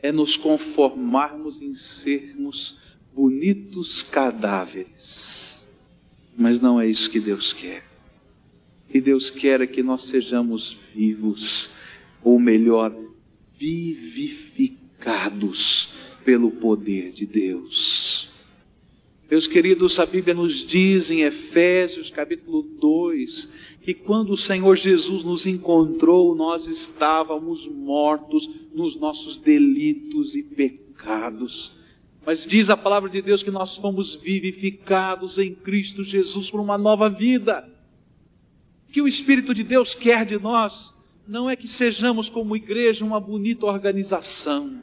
é 0.00 0.10
nos 0.10 0.36
conformarmos 0.36 1.60
em 1.60 1.74
sermos 1.74 2.78
bonitos 3.14 4.02
cadáveres. 4.02 5.57
Mas 6.38 6.60
não 6.60 6.80
é 6.80 6.86
isso 6.86 7.10
que 7.10 7.18
Deus 7.18 7.52
quer. 7.52 7.82
O 8.88 8.92
que 8.92 9.00
Deus 9.00 9.28
quer 9.28 9.60
é 9.60 9.66
que 9.66 9.82
nós 9.82 10.04
sejamos 10.04 10.78
vivos, 10.94 11.74
ou 12.22 12.38
melhor, 12.38 12.96
vivificados 13.52 15.94
pelo 16.24 16.52
poder 16.52 17.10
de 17.10 17.26
Deus. 17.26 18.30
Meus 19.28 19.48
queridos, 19.48 19.98
a 19.98 20.06
Bíblia 20.06 20.32
nos 20.32 20.64
diz 20.64 21.10
em 21.10 21.22
Efésios 21.22 22.08
capítulo 22.08 22.62
2 22.62 23.48
que 23.82 23.92
quando 23.92 24.30
o 24.30 24.36
Senhor 24.36 24.76
Jesus 24.76 25.24
nos 25.24 25.44
encontrou, 25.44 26.36
nós 26.36 26.68
estávamos 26.68 27.66
mortos 27.66 28.48
nos 28.72 28.94
nossos 28.94 29.38
delitos 29.38 30.36
e 30.36 30.44
pecados. 30.44 31.77
Mas 32.24 32.46
diz 32.46 32.68
a 32.70 32.76
palavra 32.76 33.08
de 33.08 33.22
Deus 33.22 33.42
que 33.42 33.50
nós 33.50 33.76
fomos 33.76 34.14
vivificados 34.14 35.38
em 35.38 35.54
Cristo 35.54 36.04
Jesus 36.04 36.50
por 36.50 36.60
uma 36.60 36.76
nova 36.76 37.08
vida. 37.08 37.68
O 38.88 38.92
que 38.92 39.00
o 39.00 39.08
Espírito 39.08 39.54
de 39.54 39.62
Deus 39.62 39.94
quer 39.94 40.24
de 40.26 40.38
nós 40.38 40.94
não 41.26 41.48
é 41.48 41.54
que 41.54 41.68
sejamos 41.68 42.30
como 42.30 42.56
igreja 42.56 43.04
uma 43.04 43.20
bonita 43.20 43.66
organização, 43.66 44.82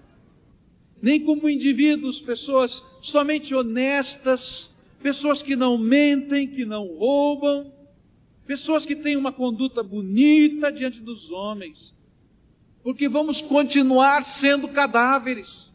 nem 1.01 1.19
como 1.19 1.49
indivíduos, 1.49 2.21
pessoas 2.21 2.85
somente 3.01 3.55
honestas, 3.55 4.75
pessoas 5.01 5.41
que 5.41 5.55
não 5.55 5.77
mentem, 5.77 6.47
que 6.47 6.63
não 6.63 6.85
roubam, 6.85 7.71
pessoas 8.45 8.85
que 8.85 8.95
têm 8.95 9.17
uma 9.17 9.31
conduta 9.31 9.81
bonita 9.81 10.71
diante 10.71 11.01
dos 11.01 11.31
homens, 11.31 11.95
porque 12.83 13.09
vamos 13.09 13.41
continuar 13.41 14.23
sendo 14.23 14.67
cadáveres. 14.67 15.73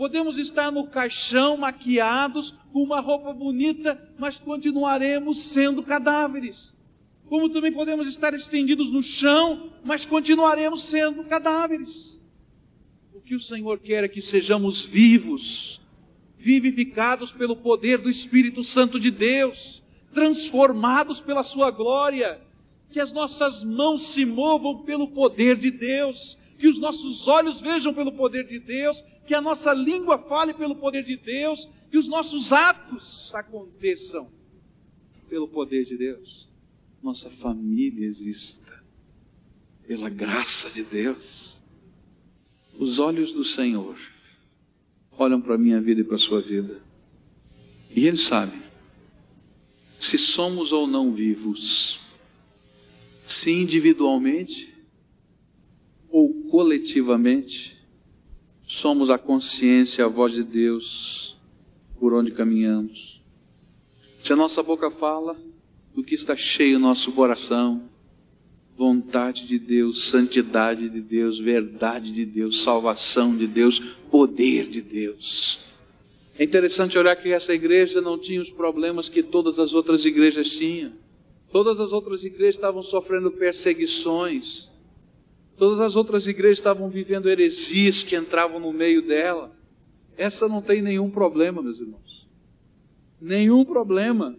Podemos 0.00 0.38
estar 0.38 0.72
no 0.72 0.86
caixão 0.86 1.58
maquiados 1.58 2.54
com 2.72 2.82
uma 2.82 3.00
roupa 3.00 3.34
bonita, 3.34 4.02
mas 4.18 4.40
continuaremos 4.40 5.42
sendo 5.42 5.82
cadáveres. 5.82 6.74
Como 7.26 7.50
também 7.50 7.70
podemos 7.70 8.08
estar 8.08 8.32
estendidos 8.32 8.90
no 8.90 9.02
chão, 9.02 9.70
mas 9.84 10.06
continuaremos 10.06 10.84
sendo 10.84 11.22
cadáveres. 11.24 12.18
O 13.12 13.20
que 13.20 13.34
o 13.34 13.38
Senhor 13.38 13.78
quer 13.78 14.02
é 14.02 14.08
que 14.08 14.22
sejamos 14.22 14.80
vivos, 14.80 15.82
vivificados 16.38 17.30
pelo 17.30 17.54
poder 17.54 17.98
do 17.98 18.08
Espírito 18.08 18.64
Santo 18.64 18.98
de 18.98 19.10
Deus, 19.10 19.82
transformados 20.14 21.20
pela 21.20 21.42
Sua 21.42 21.70
glória, 21.70 22.40
que 22.90 23.00
as 23.00 23.12
nossas 23.12 23.62
mãos 23.62 24.00
se 24.04 24.24
movam 24.24 24.78
pelo 24.78 25.08
poder 25.08 25.56
de 25.56 25.70
Deus, 25.70 26.38
que 26.58 26.68
os 26.68 26.78
nossos 26.78 27.28
olhos 27.28 27.60
vejam 27.60 27.92
pelo 27.92 28.12
poder 28.12 28.46
de 28.46 28.58
Deus, 28.58 29.04
que 29.30 29.34
a 29.36 29.40
nossa 29.40 29.72
língua 29.72 30.18
fale 30.18 30.52
pelo 30.52 30.74
poder 30.74 31.04
de 31.04 31.16
Deus, 31.16 31.68
que 31.88 31.96
os 31.96 32.08
nossos 32.08 32.52
atos 32.52 33.32
aconteçam 33.32 34.28
pelo 35.28 35.46
poder 35.46 35.84
de 35.84 35.96
Deus. 35.96 36.48
Nossa 37.00 37.30
família 37.30 38.04
exista 38.04 38.82
pela 39.86 40.10
graça 40.10 40.68
de 40.70 40.82
Deus. 40.82 41.56
Os 42.76 42.98
olhos 42.98 43.32
do 43.32 43.44
Senhor 43.44 43.96
olham 45.12 45.40
para 45.40 45.54
a 45.54 45.58
minha 45.58 45.80
vida 45.80 46.00
e 46.00 46.04
para 46.04 46.16
a 46.16 46.18
sua 46.18 46.40
vida. 46.40 46.82
E 47.94 48.08
Ele 48.08 48.16
sabe 48.16 48.60
se 50.00 50.18
somos 50.18 50.72
ou 50.72 50.88
não 50.88 51.14
vivos, 51.14 52.00
se 53.24 53.52
individualmente 53.52 54.74
ou 56.08 56.34
coletivamente, 56.50 57.79
somos 58.70 59.10
a 59.10 59.18
consciência, 59.18 60.04
a 60.04 60.08
voz 60.08 60.32
de 60.32 60.44
Deus 60.44 61.36
por 61.98 62.14
onde 62.14 62.30
caminhamos. 62.30 63.20
Se 64.22 64.32
a 64.32 64.36
nossa 64.36 64.62
boca 64.62 64.92
fala 64.92 65.36
do 65.92 66.04
que 66.04 66.14
está 66.14 66.36
cheio 66.36 66.76
o 66.76 66.80
nosso 66.80 67.10
coração, 67.10 67.82
vontade 68.78 69.44
de 69.48 69.58
Deus, 69.58 70.04
santidade 70.04 70.88
de 70.88 71.00
Deus, 71.00 71.40
verdade 71.40 72.12
de 72.12 72.24
Deus, 72.24 72.62
salvação 72.62 73.36
de 73.36 73.48
Deus, 73.48 73.80
poder 74.08 74.68
de 74.68 74.80
Deus. 74.80 75.64
É 76.38 76.44
interessante 76.44 76.96
olhar 76.96 77.16
que 77.16 77.32
essa 77.32 77.52
igreja 77.52 78.00
não 78.00 78.16
tinha 78.16 78.40
os 78.40 78.52
problemas 78.52 79.08
que 79.08 79.20
todas 79.20 79.58
as 79.58 79.74
outras 79.74 80.04
igrejas 80.04 80.48
tinham. 80.48 80.92
Todas 81.50 81.80
as 81.80 81.90
outras 81.90 82.22
igrejas 82.22 82.54
estavam 82.54 82.84
sofrendo 82.84 83.32
perseguições. 83.32 84.69
Todas 85.60 85.78
as 85.78 85.94
outras 85.94 86.26
igrejas 86.26 86.56
estavam 86.56 86.88
vivendo 86.88 87.28
heresias 87.28 88.02
que 88.02 88.16
entravam 88.16 88.58
no 88.58 88.72
meio 88.72 89.06
dela. 89.06 89.54
Essa 90.16 90.48
não 90.48 90.62
tem 90.62 90.80
nenhum 90.80 91.10
problema, 91.10 91.60
meus 91.60 91.78
irmãos. 91.78 92.26
Nenhum 93.20 93.62
problema. 93.62 94.38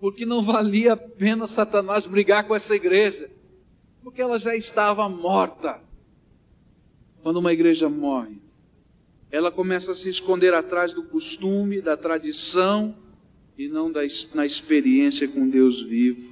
Porque 0.00 0.26
não 0.26 0.42
valia 0.42 0.94
a 0.94 0.96
pena 0.96 1.46
Satanás 1.46 2.04
brigar 2.08 2.42
com 2.48 2.52
essa 2.52 2.74
igreja. 2.74 3.30
Porque 4.02 4.20
ela 4.20 4.40
já 4.40 4.56
estava 4.56 5.08
morta. 5.08 5.80
Quando 7.22 7.36
uma 7.36 7.52
igreja 7.52 7.88
morre, 7.88 8.42
ela 9.30 9.52
começa 9.52 9.92
a 9.92 9.94
se 9.94 10.08
esconder 10.08 10.52
atrás 10.52 10.92
do 10.92 11.04
costume, 11.04 11.80
da 11.80 11.96
tradição 11.96 12.92
e 13.56 13.68
não 13.68 13.88
da, 13.92 14.00
na 14.34 14.44
experiência 14.44 15.28
com 15.28 15.48
Deus 15.48 15.80
vivo. 15.80 16.27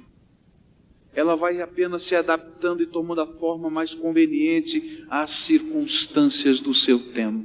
Ela 1.17 1.35
vai 1.35 1.59
apenas 1.59 2.03
se 2.03 2.15
adaptando 2.15 2.83
e 2.83 2.85
tomando 2.85 3.21
a 3.21 3.25
forma 3.25 3.71
mais 3.71 3.95
conveniente 3.95 5.03
às 5.09 5.31
circunstâncias 5.31 6.59
do 6.59 6.75
seu 6.75 6.99
tempo. 6.99 7.43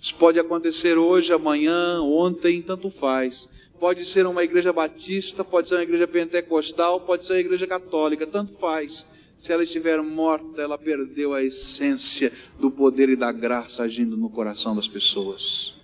Isso 0.00 0.14
pode 0.14 0.38
acontecer 0.38 0.96
hoje, 0.96 1.32
amanhã, 1.32 2.00
ontem, 2.00 2.62
tanto 2.62 2.88
faz. 2.88 3.48
Pode 3.80 4.06
ser 4.06 4.28
uma 4.28 4.44
igreja 4.44 4.72
batista, 4.72 5.42
pode 5.42 5.68
ser 5.68 5.74
uma 5.74 5.82
igreja 5.82 6.06
pentecostal, 6.06 7.00
pode 7.00 7.26
ser 7.26 7.32
uma 7.32 7.40
igreja 7.40 7.66
católica, 7.66 8.28
tanto 8.28 8.52
faz. 8.52 9.10
Se 9.40 9.52
ela 9.52 9.64
estiver 9.64 10.00
morta, 10.00 10.62
ela 10.62 10.78
perdeu 10.78 11.34
a 11.34 11.42
essência 11.42 12.32
do 12.60 12.70
poder 12.70 13.08
e 13.08 13.16
da 13.16 13.32
graça 13.32 13.82
agindo 13.82 14.16
no 14.16 14.30
coração 14.30 14.76
das 14.76 14.86
pessoas. 14.86 15.74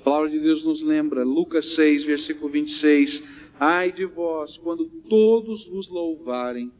A 0.00 0.02
palavra 0.02 0.28
de 0.28 0.40
Deus 0.40 0.64
nos 0.64 0.82
lembra, 0.82 1.22
Lucas 1.22 1.66
6, 1.76 2.02
versículo 2.02 2.50
26. 2.50 3.43
Ai 3.58 3.92
de 3.92 4.04
vós, 4.04 4.58
quando 4.58 4.86
todos 5.08 5.66
vos 5.66 5.88
louvarem, 5.88 6.72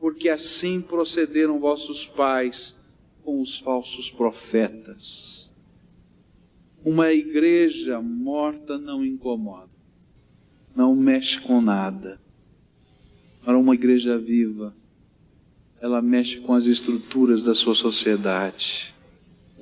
porque 0.00 0.28
assim 0.28 0.80
procederam 0.80 1.58
vossos 1.58 2.06
pais 2.06 2.76
com 3.22 3.40
os 3.40 3.58
falsos 3.58 4.10
profetas. 4.10 5.50
Uma 6.84 7.12
igreja 7.12 8.00
morta 8.00 8.78
não 8.78 9.04
incomoda, 9.04 9.70
não 10.74 10.94
mexe 10.94 11.40
com 11.40 11.60
nada. 11.60 12.20
Para 13.44 13.58
uma 13.58 13.74
igreja 13.74 14.18
viva, 14.18 14.74
ela 15.80 16.02
mexe 16.02 16.40
com 16.40 16.54
as 16.54 16.66
estruturas 16.66 17.44
da 17.44 17.54
sua 17.54 17.74
sociedade. 17.74 18.94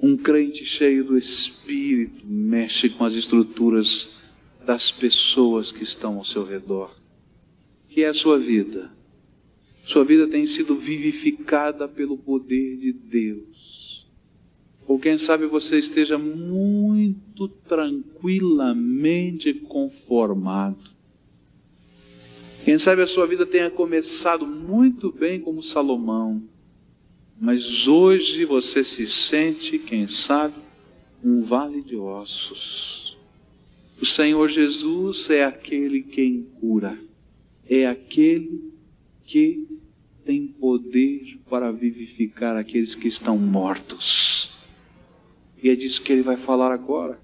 Um 0.03 0.17
crente 0.17 0.65
cheio 0.65 1.05
do 1.05 1.17
Espírito 1.17 2.27
mexe 2.27 2.91
com 2.91 3.05
as 3.05 3.15
estruturas 3.15 4.17
das 4.67 4.91
pessoas 4.91 5.73
que 5.73 5.83
estão 5.83 6.19
ao 6.19 6.25
seu 6.25 6.45
redor. 6.45 6.95
Que 7.89 8.03
é 8.03 8.09
a 8.09 8.15
sua 8.15 8.39
vida. 8.39 8.93
Sua 9.85 10.05
vida 10.05 10.27
tem 10.27 10.45
sido 10.45 10.75
vivificada 10.75 11.89
pelo 11.89 12.19
poder 12.19 12.77
de 12.77 12.93
Deus. 12.93 14.07
Ou 14.87 14.99
quem 14.99 15.17
sabe 15.17 15.47
você 15.47 15.79
esteja 15.79 16.19
muito 16.19 17.49
tranquilamente 17.49 19.55
conformado 19.55 20.97
quem 22.67 22.79
sabe 22.79 23.01
a 23.01 23.07
sua 23.07 23.29
vida 23.29 23.47
tenha 23.47 23.71
começado 23.71 24.45
muito 24.45 25.13
bem 25.13 25.39
como 25.39 25.63
Salomão, 25.63 26.43
mas 27.41 27.87
hoje 27.87 28.45
você 28.45 28.83
se 28.83 29.07
sente, 29.07 29.79
quem 29.79 30.09
sabe, 30.09 30.57
um 31.23 31.43
vale 31.43 31.81
de 31.81 31.95
ossos. 31.95 33.06
O 34.01 34.05
Senhor 34.05 34.49
Jesus 34.49 35.31
é 35.31 35.45
aquele 35.45 36.03
quem 36.03 36.43
cura, 36.61 36.99
é 37.69 37.87
aquele 37.87 38.73
que 39.25 39.67
tem 40.25 40.47
poder 40.47 41.39
para 41.49 41.71
vivificar 41.73 42.57
aqueles 42.57 42.95
que 42.95 43.09
estão 43.09 43.39
mortos. 43.39 44.59
E 45.63 45.71
é 45.71 45.75
disso 45.75 46.03
que 46.03 46.13
ele 46.13 46.23
vai 46.23 46.37
falar 46.37 46.73
agora. 46.73 47.21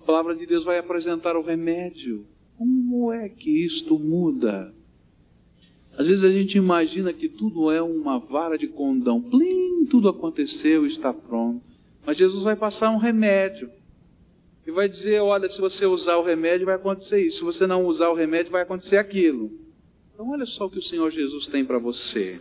A 0.00 0.04
palavra 0.04 0.34
de 0.34 0.44
Deus 0.44 0.64
vai 0.64 0.78
apresentar 0.78 1.36
o 1.36 1.42
remédio 1.42 2.26
como 2.58 3.12
é 3.12 3.28
que 3.28 3.64
isto 3.64 3.98
muda? 3.98 4.72
Às 5.96 6.06
vezes 6.06 6.22
a 6.22 6.30
gente 6.30 6.56
imagina 6.56 7.12
que 7.12 7.28
tudo 7.28 7.70
é 7.70 7.82
uma 7.82 8.18
vara 8.18 8.56
de 8.56 8.68
condão, 8.68 9.20
plim, 9.20 9.84
tudo 9.86 10.08
aconteceu, 10.08 10.86
está 10.86 11.12
pronto. 11.12 11.60
Mas 12.06 12.18
Jesus 12.18 12.42
vai 12.44 12.54
passar 12.54 12.90
um 12.90 12.98
remédio 12.98 13.68
e 14.66 14.70
vai 14.70 14.88
dizer: 14.88 15.20
olha, 15.20 15.48
se 15.48 15.60
você 15.60 15.86
usar 15.86 16.16
o 16.16 16.22
remédio, 16.22 16.66
vai 16.66 16.76
acontecer 16.76 17.20
isso, 17.20 17.38
se 17.38 17.44
você 17.44 17.66
não 17.66 17.84
usar 17.86 18.08
o 18.08 18.14
remédio, 18.14 18.52
vai 18.52 18.62
acontecer 18.62 18.96
aquilo. 18.96 19.50
Então, 20.14 20.30
olha 20.30 20.46
só 20.46 20.66
o 20.66 20.70
que 20.70 20.78
o 20.78 20.82
Senhor 20.82 21.10
Jesus 21.10 21.46
tem 21.46 21.64
para 21.64 21.78
você. 21.78 22.40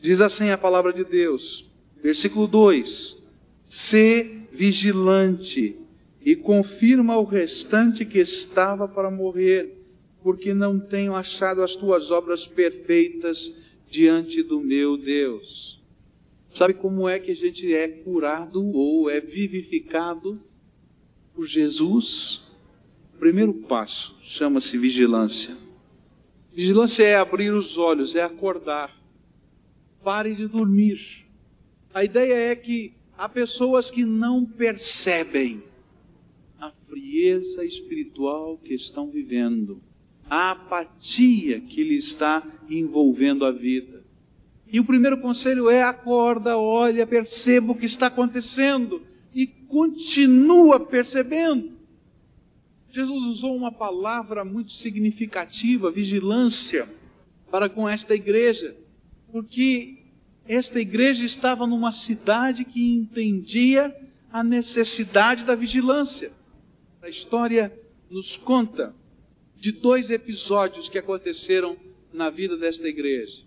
Diz 0.00 0.20
assim 0.20 0.50
a 0.50 0.58
palavra 0.58 0.92
de 0.92 1.04
Deus, 1.04 1.70
versículo 2.02 2.46
2: 2.46 3.22
Sê 3.64 4.38
vigilante 4.52 5.76
e 6.20 6.34
confirma 6.34 7.18
o 7.18 7.24
restante 7.24 8.04
que 8.04 8.18
estava 8.18 8.88
para 8.88 9.10
morrer, 9.10 9.78
porque 10.22 10.54
não 10.54 10.78
tenho 10.80 11.14
achado 11.14 11.62
as 11.62 11.76
tuas 11.76 12.10
obras 12.10 12.46
perfeitas 12.46 13.54
diante 13.90 14.42
do 14.42 14.60
meu 14.60 14.96
Deus. 14.96 15.82
Sabe 16.48 16.72
como 16.72 17.08
é 17.08 17.18
que 17.18 17.32
a 17.32 17.36
gente 17.36 17.74
é 17.74 17.88
curado 17.88 18.64
ou 18.74 19.10
é 19.10 19.20
vivificado 19.20 20.40
por 21.34 21.46
Jesus? 21.46 22.42
O 23.14 23.18
primeiro 23.18 23.52
passo 23.52 24.16
chama-se 24.22 24.78
vigilância. 24.78 25.56
Vigilância 26.52 27.02
é 27.02 27.16
abrir 27.16 27.52
os 27.52 27.76
olhos, 27.76 28.14
é 28.14 28.22
acordar. 28.22 28.94
Pare 30.02 30.34
de 30.34 30.46
dormir. 30.46 31.26
A 31.92 32.04
ideia 32.04 32.34
é 32.52 32.54
que 32.54 32.92
há 33.18 33.28
pessoas 33.28 33.90
que 33.90 34.04
não 34.04 34.44
percebem 34.44 35.62
a 36.60 36.70
frieza 36.70 37.64
espiritual 37.64 38.58
que 38.58 38.74
estão 38.74 39.10
vivendo, 39.10 39.82
a 40.28 40.52
apatia 40.52 41.60
que 41.60 41.82
lhe 41.82 41.96
está 41.96 42.42
envolvendo 42.68 43.44
a 43.44 43.50
vida. 43.50 44.02
E 44.66 44.78
o 44.78 44.84
primeiro 44.84 45.20
conselho 45.20 45.68
é: 45.68 45.82
acorda, 45.82 46.56
olha, 46.56 47.06
perceba 47.06 47.72
o 47.72 47.74
que 47.74 47.86
está 47.86 48.06
acontecendo 48.06 49.02
continua 49.74 50.78
percebendo. 50.78 51.72
Jesus 52.92 53.24
usou 53.24 53.56
uma 53.56 53.72
palavra 53.72 54.44
muito 54.44 54.70
significativa, 54.70 55.90
vigilância, 55.90 56.88
para 57.50 57.68
com 57.68 57.88
esta 57.88 58.14
igreja, 58.14 58.76
porque 59.32 59.98
esta 60.46 60.80
igreja 60.80 61.24
estava 61.24 61.66
numa 61.66 61.90
cidade 61.90 62.64
que 62.64 62.94
entendia 62.94 63.92
a 64.32 64.44
necessidade 64.44 65.42
da 65.42 65.56
vigilância. 65.56 66.30
A 67.02 67.08
história 67.08 67.76
nos 68.08 68.36
conta 68.36 68.94
de 69.56 69.72
dois 69.72 70.08
episódios 70.08 70.88
que 70.88 70.98
aconteceram 70.98 71.76
na 72.12 72.30
vida 72.30 72.56
desta 72.56 72.86
igreja 72.86 73.42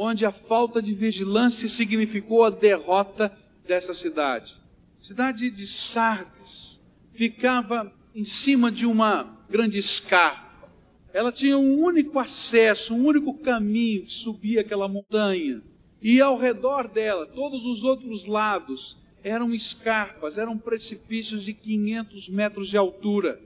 onde 0.00 0.24
a 0.24 0.30
falta 0.30 0.80
de 0.80 0.94
vigilância 0.94 1.68
significou 1.68 2.44
a 2.44 2.50
derrota 2.50 3.36
dessa 3.66 3.92
cidade. 3.92 4.54
Cidade 4.98 5.48
de 5.50 5.66
Sardes 5.66 6.82
ficava 7.12 7.92
em 8.14 8.24
cima 8.24 8.70
de 8.70 8.84
uma 8.84 9.38
grande 9.48 9.78
escarpa. 9.78 10.68
Ela 11.12 11.30
tinha 11.30 11.56
um 11.56 11.80
único 11.80 12.18
acesso, 12.18 12.94
um 12.94 13.06
único 13.06 13.32
caminho 13.34 14.04
que 14.04 14.12
subia 14.12 14.60
aquela 14.60 14.88
montanha. 14.88 15.62
E 16.02 16.20
ao 16.20 16.36
redor 16.36 16.88
dela, 16.88 17.26
todos 17.26 17.64
os 17.64 17.84
outros 17.84 18.26
lados 18.26 18.98
eram 19.22 19.54
escarpas, 19.54 20.36
eram 20.36 20.58
precipícios 20.58 21.44
de 21.44 21.54
500 21.54 22.28
metros 22.28 22.68
de 22.68 22.76
altura. 22.76 23.40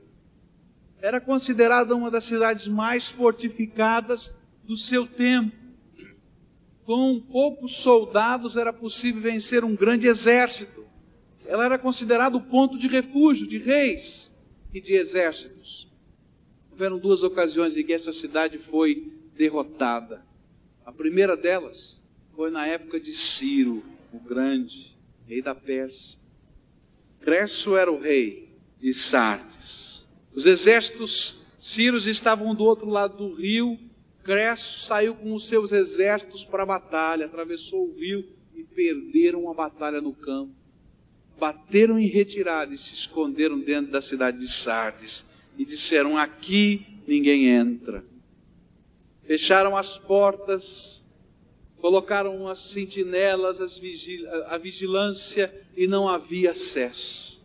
Era 1.01 1.21
considerada 1.21 1.95
uma 1.95 2.11
das 2.11 2.25
cidades 2.25 2.67
mais 2.67 3.09
fortificadas 3.09 4.35
do 4.65 4.77
seu 4.77 5.07
tempo 5.07 5.63
com 6.85 7.21
poucos 7.21 7.77
soldados 7.77 8.57
era 8.57 8.73
possível 8.73 9.23
vencer 9.23 9.65
um 9.65 9.75
grande 9.75 10.07
exército. 10.07 10.85
Ela 11.47 11.65
era 11.65 11.79
considerada 11.79 12.37
o 12.37 12.41
ponto 12.41 12.79
de 12.79 12.89
refúgio 12.89 13.47
de 13.47 13.59
reis 13.59 14.31
e 14.73 14.81
de 14.81 14.95
exércitos. 14.95 15.89
Houveram 16.71 16.99
duas 16.99 17.23
ocasiões 17.23 17.77
em 17.77 17.85
que 17.85 17.93
essa 17.93 18.13
cidade 18.13 18.59
foi 18.59 19.13
derrotada. 19.37 20.25
A 20.85 20.93
primeira 20.93 21.37
delas 21.37 22.01
foi 22.35 22.51
na 22.51 22.67
época 22.67 22.99
de 22.99 23.13
Ciro, 23.13 23.83
o 24.13 24.19
Grande, 24.19 24.97
rei 25.27 25.43
da 25.43 25.55
Pérsia. 25.55 26.19
Cresso 27.21 27.77
era 27.77 27.91
o 27.91 28.01
rei 28.01 28.49
de 28.81 28.95
Sardes. 28.95 30.07
Os 30.35 30.47
exércitos 30.47 31.45
sírios 31.59 32.07
estavam 32.07 32.55
do 32.55 32.65
outro 32.65 32.89
lado 32.89 33.17
do 33.17 33.35
rio 33.35 33.79
Cresso 34.23 34.81
saiu 34.81 35.17
com 35.17 35.35
os 35.35 35.49
seus 35.49 35.73
exércitos 35.73 36.45
para 36.45 36.63
a 36.63 36.67
batalha, 36.67 37.27
atravessou 37.27 37.89
o 37.89 37.95
rio 37.95 38.25
e 38.55 38.63
perderam 38.63 39.51
a 39.51 39.55
batalha 39.55 40.01
no 40.01 40.13
campo. 40.13 40.55
Bateram 41.43 41.99
em 41.99 42.07
retirada 42.07 42.73
e 42.73 42.79
se 42.79 42.95
esconderam 42.95 43.59
dentro 43.59 43.91
da 43.91 44.01
cidade 44.01 44.39
de 44.39 44.47
Sardes 44.47 45.27
e 45.59 45.65
disseram: 45.65 46.17
Aqui 46.17 46.87
ninguém 47.05 47.49
entra. 47.49 48.05
Fecharam 49.25 49.77
as 49.77 49.99
portas, 49.99 51.05
colocaram 51.79 52.47
as 52.47 52.61
sentinelas, 52.61 53.61
as 53.61 53.77
vigil 53.77 54.25
a 54.47 54.57
vigilância 54.57 55.53
e 55.77 55.89
não 55.89 56.09
havia 56.09 56.53
acesso. 56.53 57.43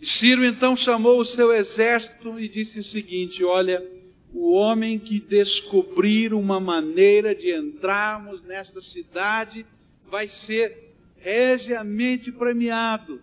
E 0.00 0.06
Ciro 0.06 0.44
então 0.44 0.76
chamou 0.76 1.18
o 1.18 1.24
seu 1.24 1.52
exército 1.52 2.38
e 2.38 2.48
disse 2.48 2.78
o 2.78 2.84
seguinte: 2.84 3.42
Olha 3.42 3.84
o 4.32 4.52
homem 4.52 4.96
que 4.96 5.18
descobrir 5.18 6.32
uma 6.32 6.60
maneira 6.60 7.34
de 7.34 7.52
entrarmos 7.52 8.44
nesta 8.44 8.80
cidade 8.80 9.66
vai 10.06 10.28
ser 10.28 10.83
regiamente 11.24 12.30
premiado. 12.30 13.22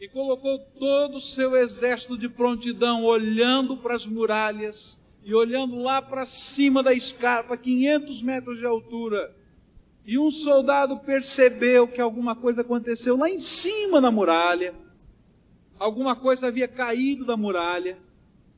E 0.00 0.08
colocou 0.08 0.58
todo 0.78 1.16
o 1.16 1.20
seu 1.20 1.54
exército 1.54 2.18
de 2.18 2.28
prontidão, 2.28 3.04
olhando 3.04 3.76
para 3.76 3.94
as 3.94 4.06
muralhas 4.06 5.00
e 5.22 5.34
olhando 5.34 5.76
lá 5.76 6.02
para 6.02 6.26
cima 6.26 6.82
da 6.82 6.92
escarpa, 6.92 7.56
500 7.56 8.22
metros 8.22 8.58
de 8.58 8.66
altura. 8.66 9.34
E 10.04 10.18
um 10.18 10.30
soldado 10.30 10.98
percebeu 10.98 11.86
que 11.86 12.00
alguma 12.00 12.34
coisa 12.34 12.62
aconteceu 12.62 13.16
lá 13.16 13.30
em 13.30 13.38
cima 13.38 14.00
da 14.00 14.10
muralha, 14.10 14.74
alguma 15.78 16.16
coisa 16.16 16.48
havia 16.48 16.66
caído 16.66 17.24
da 17.24 17.36
muralha 17.36 17.98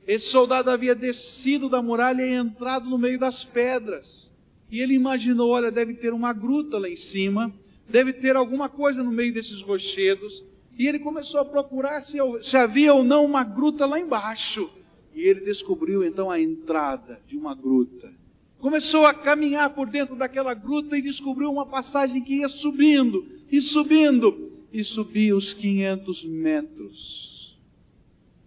esse 0.06 0.30
soldado 0.30 0.68
havia 0.70 0.94
descido 0.94 1.68
da 1.68 1.80
muralha 1.80 2.22
e 2.22 2.35
entrado 2.35 2.88
no 2.88 2.98
meio 2.98 3.18
das 3.18 3.44
pedras. 3.44 4.30
E 4.70 4.80
ele 4.80 4.94
imaginou: 4.94 5.50
olha, 5.50 5.70
deve 5.70 5.94
ter 5.94 6.12
uma 6.12 6.32
gruta 6.32 6.78
lá 6.78 6.88
em 6.88 6.96
cima, 6.96 7.52
deve 7.88 8.12
ter 8.12 8.37
alguma 8.37 8.68
coisa 8.68 9.03
no 9.03 9.12
meio 9.12 9.33
desses 9.33 9.62
rochedos. 9.62 10.45
E 10.79 10.87
ele 10.87 10.99
começou 10.99 11.40
a 11.40 11.45
procurar 11.45 12.03
se, 12.03 12.16
se 12.40 12.57
havia 12.57 12.95
ou 12.95 13.05
não 13.05 13.25
uma 13.25 13.45
gruta 13.45 13.87
lá 13.87 14.01
embaixo. 14.01 14.71
E 15.14 15.23
ele 15.23 15.40
descobriu 15.40 16.05
então 16.05 16.31
a 16.31 16.40
entrada 16.40 17.21
de 17.27 17.37
uma 17.37 17.55
gruta. 17.55 18.12
Começou 18.59 19.05
a 19.05 19.12
caminhar 19.12 19.71
por 19.71 19.88
dentro 19.88 20.16
daquela 20.16 20.55
gruta 20.55 20.97
e 20.97 21.03
descobriu 21.03 21.51
uma 21.51 21.66
passagem 21.66 22.23
que 22.23 22.37
ia 22.37 22.49
subindo 22.49 23.27
e 23.51 23.61
subindo 23.61 24.53
e 24.73 24.83
subia 24.83 25.37
os 25.37 25.53
500 25.53 26.25
metros. 26.25 27.59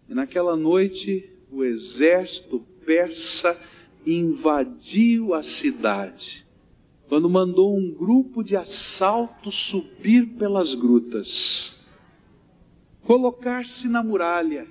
E 0.10 0.14
naquela 0.14 0.56
noite 0.56 1.30
o 1.52 1.64
exército 1.64 2.66
persa 2.86 3.60
invadiu 4.06 5.34
a 5.34 5.44
cidade, 5.44 6.45
quando 7.08 7.30
mandou 7.30 7.78
um 7.78 7.92
grupo 7.92 8.44
de 8.44 8.56
assalto 8.56 9.52
subir 9.52 10.36
pelas 10.38 10.74
grutas, 10.74 11.86
colocar-se 13.04 13.88
na 13.88 14.04
muralha, 14.04 14.68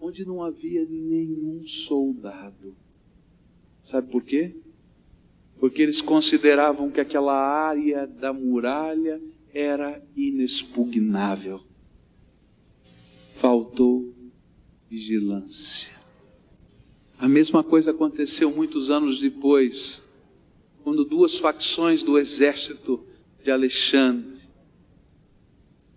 onde 0.00 0.24
não 0.24 0.42
havia 0.42 0.84
nenhum 0.84 1.64
soldado. 1.66 2.76
Sabe 3.82 4.10
por 4.10 4.22
quê? 4.22 4.54
Porque 5.58 5.82
eles 5.82 6.00
consideravam 6.00 6.90
que 6.90 7.00
aquela 7.00 7.34
área 7.34 8.06
da 8.06 8.32
muralha 8.32 9.20
era 9.52 10.02
inexpugnável. 10.16 11.60
Faltou 13.34 14.12
vigilância. 14.88 15.90
A 17.18 17.28
mesma 17.28 17.62
coisa 17.62 17.92
aconteceu 17.92 18.50
muitos 18.54 18.90
anos 18.90 19.20
depois, 19.20 20.02
quando 20.82 21.04
duas 21.04 21.38
facções 21.38 22.02
do 22.02 22.18
exército 22.18 23.04
de 23.42 23.50
Alexandre 23.50 24.42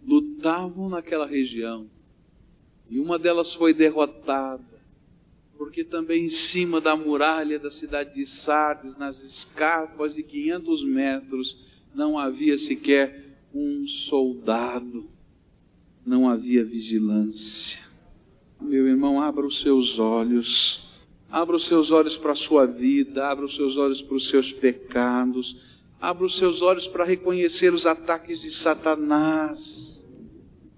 lutavam 0.05 0.89
naquela 0.89 1.25
região. 1.25 1.89
E 2.89 2.99
uma 2.99 3.17
delas 3.17 3.53
foi 3.53 3.73
derrotada, 3.73 4.63
porque 5.57 5.83
também 5.83 6.25
em 6.25 6.29
cima 6.29 6.79
da 6.79 6.95
muralha 6.95 7.57
da 7.57 7.71
cidade 7.71 8.13
de 8.13 8.25
Sardes, 8.25 8.95
nas 8.95 9.23
escarpas 9.23 10.15
de 10.15 10.21
500 10.21 10.83
metros, 10.83 11.57
não 11.93 12.19
havia 12.19 12.57
sequer 12.57 13.37
um 13.53 13.87
soldado, 13.87 15.09
não 16.05 16.29
havia 16.29 16.63
vigilância. 16.63 17.79
Meu 18.61 18.87
irmão, 18.87 19.21
abra 19.21 19.45
os 19.45 19.59
seus 19.59 19.97
olhos. 19.97 20.84
Abra 21.29 21.55
os 21.55 21.65
seus 21.65 21.91
olhos 21.91 22.17
para 22.17 22.31
a 22.31 22.35
sua 22.35 22.65
vida, 22.65 23.27
abra 23.27 23.45
os 23.45 23.55
seus 23.55 23.77
olhos 23.77 24.01
para 24.01 24.15
os 24.15 24.29
seus 24.29 24.53
pecados, 24.53 25.57
abra 25.99 26.25
os 26.25 26.37
seus 26.37 26.61
olhos 26.61 26.87
para 26.87 27.03
reconhecer 27.03 27.73
os 27.73 27.85
ataques 27.85 28.41
de 28.41 28.51
Satanás. 28.51 30.05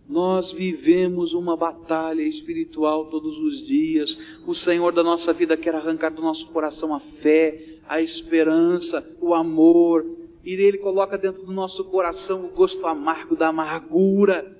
Nós 0.08 0.54
vivemos 0.54 1.34
uma 1.34 1.58
batalha 1.58 2.22
espiritual 2.22 3.08
todos 3.08 3.38
os 3.40 3.62
dias. 3.62 4.18
O 4.46 4.56
Senhor 4.56 4.94
da 4.94 5.04
nossa 5.04 5.34
vida 5.34 5.58
quer 5.58 5.76
arrancar 5.76 6.12
do 6.12 6.22
nosso 6.22 6.48
coração 6.48 6.96
a 6.96 7.00
fé, 7.00 7.80
a 7.88 8.02
esperança, 8.02 9.06
o 9.20 9.34
amor, 9.34 10.06
e 10.46 10.54
Ele 10.54 10.78
coloca 10.78 11.18
dentro 11.18 11.46
do 11.46 11.52
nosso 11.52 11.84
coração 11.84 12.46
o 12.46 12.52
gosto 12.52 12.88
amargo 12.88 13.36
da 13.36 13.50
amargura, 13.50 14.58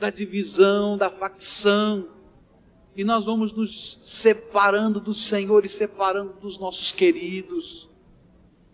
da 0.00 0.10
divisão, 0.10 0.98
da 0.98 1.08
facção 1.08 2.15
e 2.96 3.04
nós 3.04 3.26
vamos 3.26 3.52
nos 3.52 4.00
separando 4.02 4.98
do 4.98 5.12
Senhor 5.12 5.66
e 5.66 5.68
separando 5.68 6.32
dos 6.40 6.58
nossos 6.58 6.92
queridos. 6.92 7.86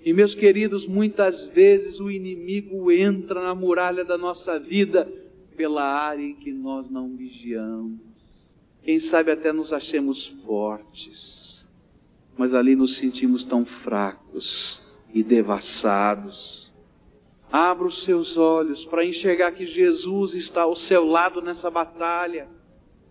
E 0.04 0.12
meus 0.12 0.32
queridos, 0.32 0.87
muitas 0.87 1.44
vezes 1.46 1.98
o 1.98 2.08
inimigo 2.08 2.92
entra 2.92 3.42
na 3.42 3.52
muralha 3.52 4.04
da 4.04 4.16
nossa 4.16 4.61
vida 4.61 5.12
pela 5.56 5.82
área 5.82 6.22
em 6.22 6.37
que 6.37 6.52
nós 6.52 6.88
não 6.88 7.16
vigiamos. 7.16 7.98
Quem 8.85 9.00
sabe 9.00 9.32
até 9.32 9.52
nos 9.52 9.72
achemos 9.72 10.26
fortes, 10.46 11.68
mas 12.38 12.54
ali 12.54 12.76
nos 12.76 12.96
sentimos 12.96 13.44
tão 13.44 13.64
fracos 13.64 14.80
e 15.12 15.24
devassados. 15.24 16.70
Abra 17.50 17.87
os 17.88 18.04
seus 18.04 18.37
olhos 18.37 18.85
para 18.85 19.04
enxergar 19.04 19.50
que 19.50 19.66
Jesus 19.66 20.35
está 20.35 20.62
ao 20.62 20.76
seu 20.76 21.04
lado 21.04 21.42
nessa 21.42 21.68
batalha 21.68 22.48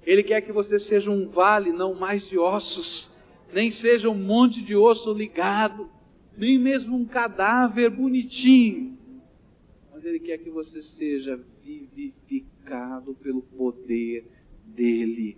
ele 0.05 0.23
quer 0.23 0.41
que 0.41 0.51
você 0.51 0.79
seja 0.79 1.11
um 1.11 1.27
vale, 1.27 1.71
não 1.71 1.93
mais 1.93 2.27
de 2.27 2.37
ossos, 2.37 3.11
nem 3.53 3.69
seja 3.69 4.09
um 4.09 4.15
monte 4.15 4.61
de 4.61 4.75
osso 4.75 5.13
ligado, 5.13 5.89
nem 6.35 6.57
mesmo 6.57 6.97
um 6.97 7.05
cadáver 7.05 7.89
bonitinho, 7.89 8.97
mas 9.93 10.05
Ele 10.05 10.19
quer 10.19 10.39
que 10.39 10.49
você 10.49 10.81
seja 10.81 11.39
vivificado 11.63 13.13
pelo 13.15 13.41
poder 13.41 14.25
dEle. 14.65 15.37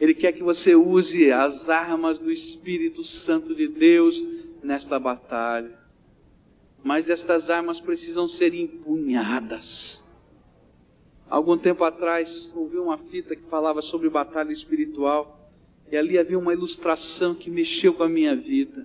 Ele 0.00 0.14
quer 0.14 0.32
que 0.32 0.42
você 0.42 0.74
use 0.74 1.32
as 1.32 1.68
armas 1.68 2.18
do 2.18 2.30
Espírito 2.30 3.02
Santo 3.02 3.54
de 3.54 3.66
Deus 3.66 4.24
nesta 4.62 4.98
batalha. 4.98 5.78
Mas 6.82 7.10
estas 7.10 7.50
armas 7.50 7.80
precisam 7.80 8.28
ser 8.28 8.54
empunhadas. 8.54 10.02
Algum 11.30 11.56
tempo 11.56 11.84
atrás, 11.84 12.52
ouvi 12.56 12.76
uma 12.76 12.98
fita 12.98 13.36
que 13.36 13.44
falava 13.44 13.80
sobre 13.80 14.10
batalha 14.10 14.52
espiritual, 14.52 15.48
e 15.90 15.96
ali 15.96 16.18
havia 16.18 16.36
uma 16.36 16.52
ilustração 16.52 17.36
que 17.36 17.48
mexeu 17.48 17.94
com 17.94 18.02
a 18.02 18.08
minha 18.08 18.34
vida. 18.34 18.84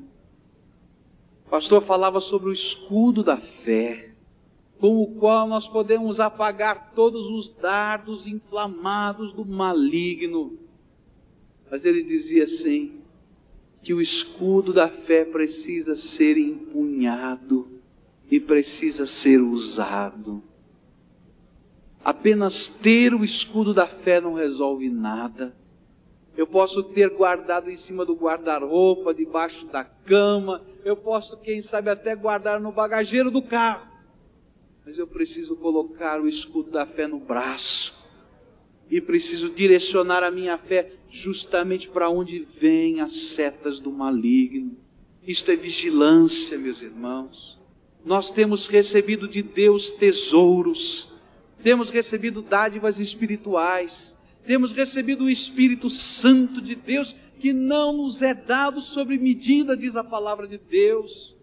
O 1.48 1.50
pastor 1.50 1.82
falava 1.82 2.22
sobre 2.22 2.50
o 2.50 2.54
escudo 2.54 3.24
da 3.24 3.38
fé, 3.38 4.12
com 4.80 5.02
o 5.02 5.16
qual 5.16 5.48
nós 5.48 5.68
podemos 5.68 6.20
apagar 6.20 6.92
todos 6.94 7.28
os 7.28 7.50
dardos 7.50 8.28
inflamados 8.28 9.34
do 9.34 9.44
maligno. 9.44 10.56
Mas 11.72 11.84
ele 11.84 12.04
dizia 12.04 12.44
assim: 12.44 13.02
que 13.82 13.94
o 13.94 14.02
escudo 14.02 14.72
da 14.72 14.90
fé 14.90 15.26
precisa 15.26 15.96
ser 15.96 16.38
empunhado 16.38 17.68
e 18.30 18.40
precisa 18.40 19.08
ser 19.08 19.40
usado. 19.40 20.44
Apenas 22.06 22.68
ter 22.68 23.16
o 23.16 23.24
escudo 23.24 23.74
da 23.74 23.88
fé 23.88 24.22
não 24.22 24.36
resolve 24.36 24.88
nada. 24.92 25.56
Eu 26.38 26.46
posso 26.46 26.84
ter 26.84 27.10
guardado 27.10 27.72
em 27.72 27.76
cima 27.76 28.06
do 28.06 28.14
guarda-roupa, 28.14 29.12
debaixo 29.12 29.66
da 29.66 29.84
cama, 29.84 30.62
eu 30.84 30.96
posso, 30.96 31.36
quem 31.38 31.64
sabe, 31.64 31.90
até 31.90 32.16
guardar 32.16 32.62
no 32.62 32.72
bagageiro 32.72 33.32
do 33.32 33.42
carro. 33.42 33.88
Mas 34.86 35.00
eu 35.00 35.08
preciso 35.08 35.56
colocar 35.56 36.22
o 36.22 36.28
escudo 36.28 36.70
da 36.70 36.86
fé 36.86 37.08
no 37.08 37.20
braço. 37.20 37.96
E 38.88 39.02
preciso 39.02 39.50
direcionar 39.50 40.22
a 40.22 40.30
minha 40.30 40.60
fé 40.60 40.92
justamente 41.10 41.90
para 41.90 42.08
onde 42.08 42.48
vêm 42.60 43.02
as 43.02 43.14
setas 43.30 43.80
do 43.80 43.92
maligno. 43.92 44.78
Isto 45.26 45.50
é 45.50 45.56
vigilância, 45.56 46.56
meus 46.60 46.84
irmãos. 46.84 47.58
Nós 48.06 48.30
temos 48.30 48.68
recebido 48.68 49.28
de 49.28 49.42
Deus 49.42 49.90
tesouros, 49.90 51.15
temos 51.66 51.90
recebido 51.90 52.44
dádivas 52.44 53.00
espirituais, 53.00 54.16
temos 54.46 54.72
recebido 54.72 55.24
o 55.24 55.30
Espírito 55.32 55.90
Santo 55.90 56.62
de 56.62 56.76
Deus, 56.76 57.16
que 57.40 57.52
não 57.54 57.92
nos 57.92 58.22
é 58.22 58.36
dado 58.36 58.80
sobre 58.80 59.18
medida, 59.18 59.76
diz 59.76 59.96
a 59.96 60.04
palavra 60.04 60.48
de 60.48 60.60
Deus. 60.60 61.36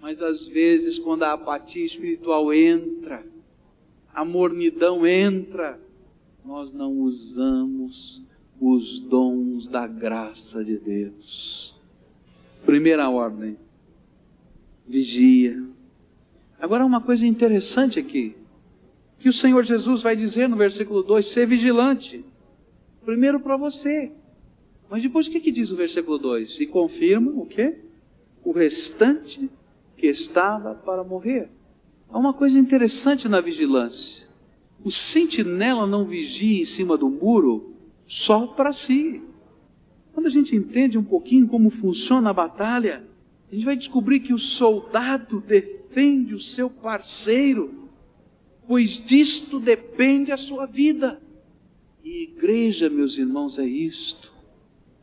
Mas 0.00 0.20
às 0.20 0.48
vezes, 0.48 0.98
quando 0.98 1.22
a 1.22 1.34
apatia 1.34 1.84
espiritual 1.84 2.52
entra, 2.52 3.24
a 4.12 4.24
mornidão 4.24 5.06
entra, 5.06 5.80
nós 6.44 6.74
não 6.74 6.90
usamos 6.98 8.20
os 8.60 8.98
dons 8.98 9.68
da 9.68 9.86
graça 9.86 10.64
de 10.64 10.76
Deus. 10.78 11.80
Primeira 12.66 13.08
ordem, 13.08 13.56
vigia. 14.84 15.62
Agora, 16.58 16.84
uma 16.84 17.00
coisa 17.00 17.24
interessante 17.24 18.00
aqui, 18.00 18.34
que 19.24 19.30
o 19.30 19.32
Senhor 19.32 19.64
Jesus 19.64 20.02
vai 20.02 20.14
dizer 20.14 20.50
no 20.50 20.54
versículo 20.54 21.02
2: 21.02 21.24
ser 21.24 21.46
vigilante. 21.46 22.22
Primeiro 23.06 23.40
para 23.40 23.56
você. 23.56 24.12
Mas 24.90 25.02
depois 25.02 25.26
o 25.26 25.30
que, 25.30 25.40
que 25.40 25.50
diz 25.50 25.70
o 25.70 25.76
versículo 25.76 26.18
2? 26.18 26.60
E 26.60 26.66
confirma 26.66 27.30
o 27.30 27.46
que? 27.46 27.74
O 28.44 28.52
restante 28.52 29.48
que 29.96 30.08
estava 30.08 30.74
para 30.74 31.02
morrer. 31.02 31.48
Há 32.10 32.18
uma 32.18 32.34
coisa 32.34 32.58
interessante 32.58 33.26
na 33.26 33.40
vigilância. 33.40 34.28
O 34.84 34.90
sentinela 34.90 35.86
não 35.86 36.04
vigia 36.04 36.60
em 36.60 36.66
cima 36.66 36.94
do 36.94 37.08
muro 37.08 37.72
só 38.06 38.48
para 38.48 38.74
si. 38.74 39.22
Quando 40.12 40.26
a 40.26 40.30
gente 40.30 40.54
entende 40.54 40.98
um 40.98 41.04
pouquinho 41.04 41.48
como 41.48 41.70
funciona 41.70 42.28
a 42.28 42.34
batalha, 42.34 43.02
a 43.50 43.54
gente 43.54 43.64
vai 43.64 43.74
descobrir 43.74 44.20
que 44.20 44.34
o 44.34 44.38
soldado 44.38 45.40
defende 45.40 46.34
o 46.34 46.40
seu 46.40 46.68
parceiro, 46.68 47.83
pois 48.66 49.04
disto 49.04 49.58
depende 49.58 50.32
a 50.32 50.36
sua 50.36 50.66
vida. 50.66 51.20
E 52.02 52.22
igreja, 52.24 52.90
meus 52.90 53.16
irmãos, 53.16 53.58
é 53.58 53.66
isto. 53.66 54.32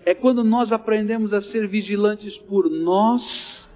É 0.05 0.13
quando 0.13 0.43
nós 0.43 0.71
aprendemos 0.71 1.33
a 1.33 1.41
ser 1.41 1.67
vigilantes 1.67 2.37
por 2.37 2.69
nós 2.69 3.69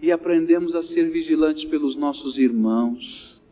e 0.00 0.10
aprendemos 0.10 0.74
a 0.74 0.82
ser 0.82 1.10
vigilantes 1.10 1.64
pelos 1.64 1.94
nossos 1.94 2.38
irmãos. 2.38 3.42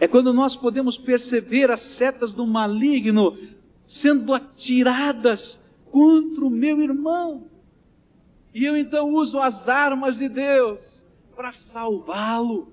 É 0.00 0.08
quando 0.08 0.32
nós 0.32 0.56
podemos 0.56 0.98
perceber 0.98 1.70
as 1.70 1.80
setas 1.80 2.32
do 2.32 2.46
maligno 2.46 3.38
sendo 3.84 4.34
atiradas 4.34 5.60
contra 5.90 6.44
o 6.44 6.50
meu 6.50 6.80
irmão. 6.82 7.46
E 8.54 8.64
eu 8.64 8.76
então 8.76 9.14
uso 9.14 9.38
as 9.38 9.68
armas 9.68 10.18
de 10.18 10.28
Deus 10.28 11.02
para 11.34 11.52
salvá-lo. 11.52 12.72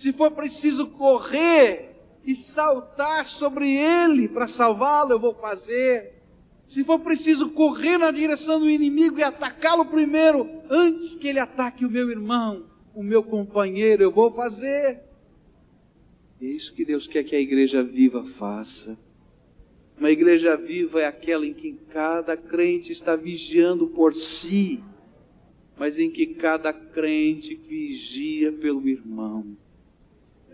Se 0.00 0.14
for 0.14 0.30
preciso 0.30 0.86
correr 0.86 1.90
e 2.24 2.34
saltar 2.34 3.26
sobre 3.26 3.70
ele 3.70 4.30
para 4.30 4.46
salvá-lo, 4.46 5.12
eu 5.12 5.20
vou 5.20 5.34
fazer. 5.34 6.14
Se 6.66 6.82
for 6.82 7.00
preciso 7.00 7.50
correr 7.50 7.98
na 7.98 8.10
direção 8.10 8.58
do 8.58 8.70
inimigo 8.70 9.18
e 9.18 9.22
atacá-lo 9.22 9.84
primeiro, 9.84 10.48
antes 10.70 11.14
que 11.14 11.28
ele 11.28 11.38
ataque 11.38 11.84
o 11.84 11.90
meu 11.90 12.10
irmão, 12.10 12.64
o 12.94 13.02
meu 13.02 13.22
companheiro, 13.22 14.02
eu 14.02 14.10
vou 14.10 14.32
fazer. 14.32 15.02
É 16.40 16.46
isso 16.46 16.72
que 16.74 16.82
Deus 16.82 17.06
quer 17.06 17.22
que 17.22 17.36
a 17.36 17.40
igreja 17.40 17.82
viva 17.82 18.24
faça. 18.38 18.98
Uma 19.98 20.10
igreja 20.10 20.56
viva 20.56 21.02
é 21.02 21.06
aquela 21.06 21.44
em 21.44 21.52
que 21.52 21.74
cada 21.90 22.38
crente 22.38 22.90
está 22.90 23.14
vigiando 23.16 23.86
por 23.88 24.14
si, 24.14 24.82
mas 25.78 25.98
em 25.98 26.10
que 26.10 26.26
cada 26.26 26.72
crente 26.72 27.54
vigia 27.54 28.50
pelo 28.50 28.88
irmão. 28.88 29.58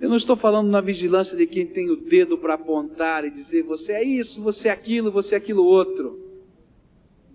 Eu 0.00 0.10
não 0.10 0.16
estou 0.16 0.36
falando 0.36 0.68
na 0.68 0.80
vigilância 0.80 1.36
de 1.36 1.46
quem 1.46 1.66
tem 1.66 1.90
o 1.90 1.96
dedo 1.96 2.36
para 2.36 2.54
apontar 2.54 3.24
e 3.24 3.30
dizer 3.30 3.62
você 3.62 3.92
é 3.92 4.04
isso, 4.04 4.42
você 4.42 4.68
é 4.68 4.70
aquilo, 4.70 5.10
você 5.10 5.34
é 5.34 5.38
aquilo 5.38 5.64
outro. 5.64 6.20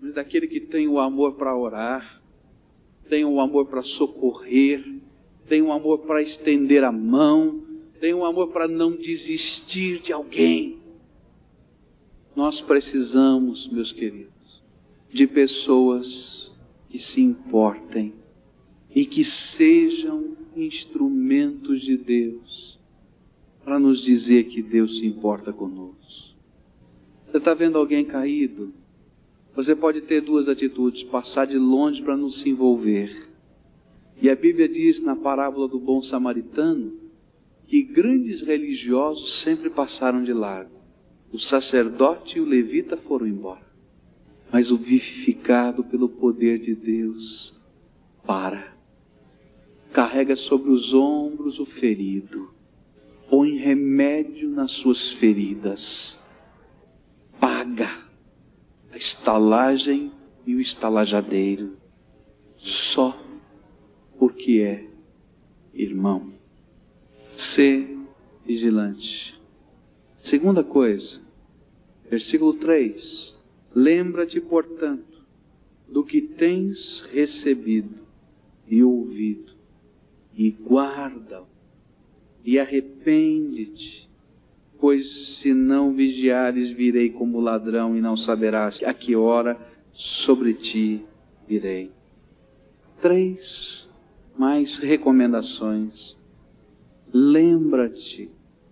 Mas 0.00 0.14
daquele 0.14 0.46
que 0.46 0.60
tem 0.60 0.86
o 0.86 0.98
amor 0.98 1.34
para 1.34 1.56
orar, 1.56 2.22
tem 3.08 3.24
o 3.24 3.40
amor 3.40 3.66
para 3.66 3.82
socorrer, 3.82 4.84
tem 5.48 5.60
o 5.60 5.72
amor 5.72 5.98
para 6.00 6.22
estender 6.22 6.84
a 6.84 6.92
mão, 6.92 7.62
tem 8.00 8.14
o 8.14 8.24
amor 8.24 8.48
para 8.48 8.68
não 8.68 8.92
desistir 8.92 10.00
de 10.00 10.12
alguém. 10.12 10.78
Nós 12.34 12.60
precisamos, 12.60 13.68
meus 13.68 13.92
queridos, 13.92 14.62
de 15.10 15.26
pessoas 15.26 16.50
que 16.88 16.98
se 16.98 17.20
importem 17.20 18.14
e 18.94 19.04
que 19.04 19.24
sejam 19.24 20.36
instrumentos 20.56 21.82
de 21.82 21.96
Deus 21.96 22.78
para 23.64 23.78
nos 23.78 24.02
dizer 24.02 24.44
que 24.44 24.62
Deus 24.62 24.98
se 24.98 25.06
importa 25.06 25.52
conosco. 25.52 26.36
Você 27.26 27.38
está 27.38 27.54
vendo 27.54 27.78
alguém 27.78 28.04
caído? 28.04 28.72
Você 29.54 29.74
pode 29.74 30.02
ter 30.02 30.20
duas 30.20 30.48
atitudes: 30.48 31.02
passar 31.04 31.46
de 31.46 31.58
longe 31.58 32.02
para 32.02 32.16
não 32.16 32.30
se 32.30 32.50
envolver. 32.50 33.30
E 34.20 34.30
a 34.30 34.36
Bíblia 34.36 34.68
diz 34.68 35.02
na 35.02 35.16
parábola 35.16 35.66
do 35.66 35.78
bom 35.78 36.02
samaritano 36.02 36.92
que 37.66 37.82
grandes 37.82 38.42
religiosos 38.42 39.40
sempre 39.40 39.70
passaram 39.70 40.22
de 40.22 40.32
largo. 40.32 40.82
O 41.32 41.38
sacerdote 41.38 42.36
e 42.36 42.40
o 42.40 42.44
levita 42.44 42.96
foram 42.96 43.26
embora. 43.26 43.66
Mas 44.52 44.70
o 44.70 44.76
vivificado 44.76 45.82
pelo 45.82 46.08
poder 46.08 46.58
de 46.58 46.74
Deus 46.74 47.58
para. 48.26 48.76
Carrega 49.92 50.36
sobre 50.36 50.70
os 50.70 50.94
ombros 50.94 51.58
o 51.58 51.66
ferido. 51.66 52.52
Põe 53.28 53.56
remédio 53.56 54.48
nas 54.48 54.72
suas 54.72 55.10
feridas. 55.10 56.22
Paga 57.38 58.06
a 58.90 58.96
estalagem 58.96 60.12
e 60.46 60.54
o 60.54 60.60
estalajadeiro. 60.60 61.76
Só 62.56 63.18
porque 64.18 64.60
é 64.60 64.86
irmão. 65.74 66.32
Ser 67.36 67.98
vigilante. 68.44 69.40
Segunda 70.18 70.62
coisa, 70.62 71.20
versículo 72.08 72.54
3: 72.54 73.34
Lembra-te, 73.74 74.40
portanto, 74.40 75.22
do 75.88 76.04
que 76.04 76.20
tens 76.20 77.00
recebido 77.12 78.00
e 78.68 78.82
ouvido, 78.82 79.52
e 80.36 80.50
guarda-o, 80.50 81.46
e 82.44 82.58
arrepende-te, 82.58 84.08
pois 84.80 85.36
se 85.38 85.54
não 85.54 85.92
vigiares, 85.92 86.70
virei 86.70 87.10
como 87.10 87.40
ladrão, 87.40 87.96
e 87.96 88.00
não 88.00 88.16
saberás 88.16 88.80
a 88.82 88.92
que 88.92 89.14
hora 89.14 89.56
sobre 89.92 90.54
ti 90.54 91.04
virei. 91.46 91.90
três 93.00 93.88
mais 94.38 94.78
recomendações. 94.78 96.16
Lembra-te 97.12 98.30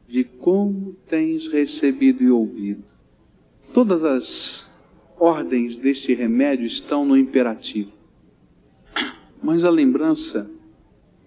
de 0.09 0.25
como 0.25 0.96
tens 1.09 1.46
recebido 1.49 2.23
e 2.23 2.31
ouvido. 2.31 2.83
Todas 3.75 4.05
as 4.05 4.68
ordens 5.18 5.79
deste 5.79 6.14
remédio 6.14 6.64
estão 6.64 7.05
no 7.05 7.16
imperativo. 7.16 7.92
Mas 9.42 9.64
a 9.64 9.70
lembrança 9.70 10.51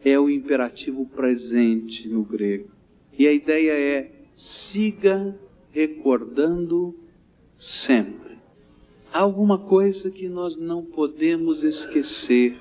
é 0.04 0.20
o 0.20 0.30
imperativo 0.30 1.06
presente 1.06 2.08
no 2.08 2.24
grego. 2.24 2.70
E 3.18 3.28
a 3.28 3.34
ideia 3.34 3.72
é 3.72 4.12
siga 4.34 5.38
recordando 5.72 6.96
sempre. 7.56 8.38
Há 9.12 9.20
alguma 9.20 9.58
coisa 9.58 10.10
que 10.10 10.28
nós 10.28 10.58
não 10.58 10.84
podemos 10.84 11.63
esquecer. 11.63 12.58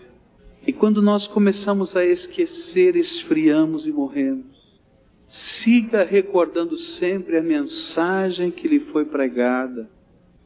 E 0.66 0.72
quando 0.72 1.02
nós 1.02 1.26
começamos 1.26 1.96
a 1.96 2.04
esquecer, 2.04 2.94
esfriamos 2.94 3.86
e 3.86 3.92
morremos. 3.92 4.52
Siga 5.26 6.04
recordando 6.04 6.76
sempre 6.76 7.38
a 7.38 7.42
mensagem 7.42 8.50
que 8.50 8.68
lhe 8.68 8.80
foi 8.80 9.06
pregada. 9.06 9.88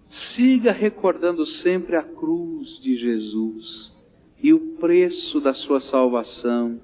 Siga 0.06 0.70
recordando 0.70 1.44
sempre 1.44 1.96
a 1.96 2.02
cruz 2.02 2.80
de 2.80 2.96
Jesus 2.96 3.92
e 4.40 4.52
o 4.52 4.60
preço 4.76 5.40
da 5.40 5.52
sua 5.52 5.80
salvação. 5.80 6.80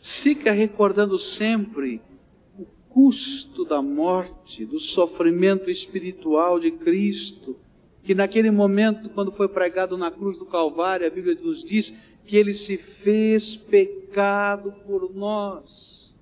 Siga 0.00 0.52
recordando 0.52 1.18
sempre 1.18 2.00
o 2.58 2.64
custo 2.88 3.64
da 3.64 3.82
morte, 3.82 4.64
do 4.64 4.78
sofrimento 4.78 5.68
espiritual 5.70 6.60
de 6.60 6.70
Cristo, 6.70 7.56
que 8.04 8.14
naquele 8.14 8.50
momento, 8.50 9.10
quando 9.10 9.32
foi 9.32 9.48
pregado 9.48 9.98
na 9.98 10.10
cruz 10.10 10.38
do 10.38 10.46
Calvário, 10.46 11.06
a 11.06 11.10
Bíblia 11.10 11.36
nos 11.42 11.64
diz 11.64 11.92
que 12.24 12.36
ele 12.36 12.54
se 12.54 12.76
fez 12.76 13.56
pecado 13.56 14.72
por 14.86 15.12
nós. 15.14 16.14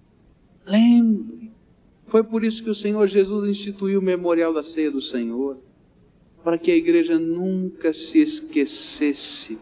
Lembre, 0.65 1.53
foi 2.07 2.25
por 2.25 2.45
isso 2.45 2.65
que 2.65 2.71
o 2.71 2.75
Senhor 2.75 3.07
Jesus 3.07 3.49
instituiu 3.49 4.01
o 4.01 4.03
memorial 4.03 4.55
da 4.55 4.62
ceia 4.62 4.91
do 4.91 5.01
Senhor, 5.01 5.59
para 6.43 6.57
que 6.57 6.71
a 6.71 6.77
igreja 6.77 7.19
nunca 7.19 7.93
se 7.93 8.21
esquecesse 8.21 9.59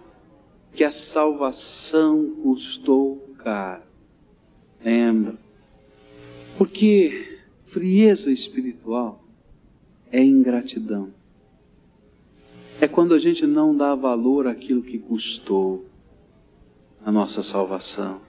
que 0.73 0.85
a 0.85 0.93
salvação 0.93 2.37
custou 2.43 3.35
caro. 3.39 3.94
Lembra? 4.85 5.39
Porque 6.59 7.39
frieza 7.67 8.31
espiritual 8.31 9.25
é 10.13 10.23
ingratidão. 10.23 11.09
É 12.81 12.87
quando 12.87 13.15
a 13.15 13.19
gente 13.19 13.47
não 13.47 13.75
dá 13.75 13.95
valor 13.95 14.47
àquilo 14.47 14.83
que 14.83 14.99
custou 14.99 15.87
a 17.05 17.11
nossa 17.11 17.43
salvação. 17.43 18.21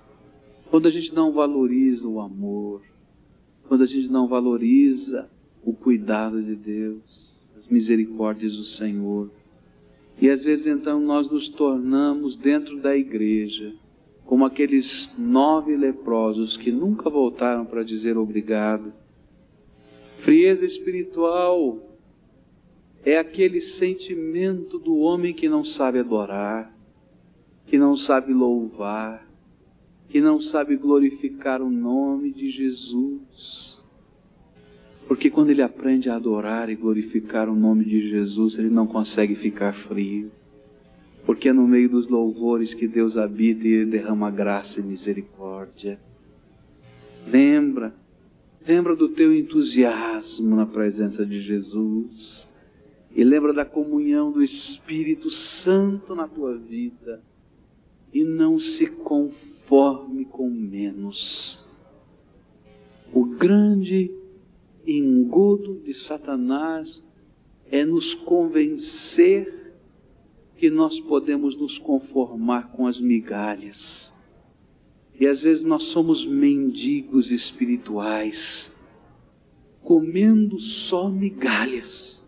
Quando 0.72 0.88
a 0.88 0.92
gente 0.92 1.14
não 1.14 1.34
valoriza 1.34 2.08
o 2.08 2.22
amor. 2.22 2.82
Quando 3.68 3.84
a 3.84 3.88
gente 3.88 4.08
não 4.08 4.28
valoriza 4.28 5.30
o 5.64 5.74
cuidado 5.74 6.42
de 6.42 6.56
Deus, 6.56 7.02
as 7.58 7.68
misericórdias 7.68 8.56
do 8.56 8.64
Senhor. 8.64 9.30
E 10.22 10.30
às 10.30 10.46
vezes 10.46 10.68
então 10.68 11.00
nós 11.00 11.30
nos 11.30 11.50
tornamos 11.50 12.38
dentro 12.38 12.80
da 12.80 12.96
igreja 12.96 13.74
como 14.26 14.44
aqueles 14.44 15.14
nove 15.18 15.78
leprosos 15.78 16.58
que 16.58 16.72
nunca 16.72 17.10
voltaram 17.10 17.66
para 17.66 17.84
dizer 17.84 18.18
obrigado. 18.18 18.92
Frieza 20.18 20.66
espiritual 20.66 21.80
é 23.04 23.20
aquele 23.20 23.62
sentimento 23.62 24.80
do 24.80 24.98
homem 24.98 25.34
que 25.34 25.48
não 25.48 25.64
sabe 25.64 26.00
adorar, 26.00 26.76
que 27.68 27.78
não 27.78 27.96
sabe 27.96 28.34
louvar, 28.34 29.28
que 30.10 30.20
não 30.20 30.42
sabe 30.42 30.76
glorificar 30.76 31.62
o 31.62 31.70
nome 31.70 32.32
de 32.32 32.50
Jesus. 32.50 33.80
Porque 35.08 35.30
quando 35.30 35.52
ele 35.52 35.62
aprende 35.62 36.10
a 36.10 36.16
adorar 36.16 36.68
e 36.68 36.76
glorificar 36.76 37.48
o 37.48 37.56
nome 37.56 37.86
de 37.86 38.10
Jesus, 38.10 38.58
ele 38.58 38.72
não 38.72 38.88
consegue 38.88 39.36
ficar 39.36 39.74
frio. 39.74 40.32
Porque 41.26 41.50
é 41.50 41.54
no 41.54 41.68
meio 41.68 41.90
dos 41.90 42.08
louvores 42.08 42.74
que 42.74 42.88
Deus 42.88 43.18
habita 43.18 43.68
e 43.68 43.86
derrama 43.86 44.30
graça 44.30 44.80
e 44.80 44.84
misericórdia. 44.84 46.00
Lembra, 47.28 47.96
lembra 48.66 48.96
do 48.96 49.10
teu 49.10 49.36
entusiasmo 49.36 50.56
na 50.56 50.68
presença 50.68 51.26
de 51.26 51.42
Jesus. 51.42 52.54
E 53.16 53.24
lembra 53.24 53.54
da 53.54 53.66
comunhão 53.66 54.32
do 54.32 54.44
Espírito 54.44 55.32
Santo 55.32 56.14
na 56.14 56.28
tua 56.28 56.56
vida. 56.56 57.24
E 58.14 58.24
não 58.24 58.60
se 58.60 58.86
conforme 58.88 60.26
com 60.26 60.50
menos. 60.50 61.66
O 63.12 63.26
grande 63.26 64.12
engodo 64.86 65.82
de 65.84 65.94
Satanás 65.94 67.04
é 67.72 67.84
nos 67.84 68.14
convencer 68.14 69.65
que 70.66 70.70
nós 70.72 71.00
podemos 71.00 71.56
nos 71.56 71.78
conformar 71.78 72.72
com 72.72 72.88
as 72.88 73.00
migalhas. 73.00 74.12
E 75.20 75.28
às 75.28 75.44
vezes 75.44 75.64
nós 75.64 75.84
somos 75.84 76.26
mendigos 76.26 77.30
espirituais, 77.30 78.76
comendo 79.84 80.60
só 80.60 81.08
migalhas, 81.08 82.26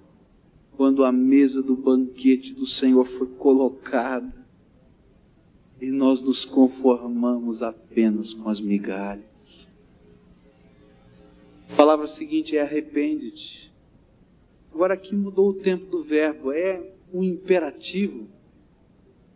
quando 0.73 1.03
a 1.03 1.11
mesa 1.11 1.63
do 1.63 1.75
banquete 1.75 2.53
do 2.53 2.67
Senhor 2.67 3.07
foi 3.07 3.25
colocada 3.25 4.31
e 5.81 5.89
nós 5.89 6.21
nos 6.21 6.45
conformamos 6.45 7.63
apenas 7.63 8.35
com 8.35 8.49
as 8.49 8.61
migalhas. 8.61 9.67
A 11.71 11.75
palavra 11.75 12.07
seguinte 12.07 12.55
é 12.55 12.61
arrepende-te. 12.61 13.73
Agora 14.71 14.93
aqui 14.93 15.15
mudou 15.15 15.49
o 15.49 15.55
tempo 15.55 15.87
do 15.87 16.03
verbo, 16.03 16.51
é 16.51 16.96
um 17.13 17.23
imperativo, 17.23 18.27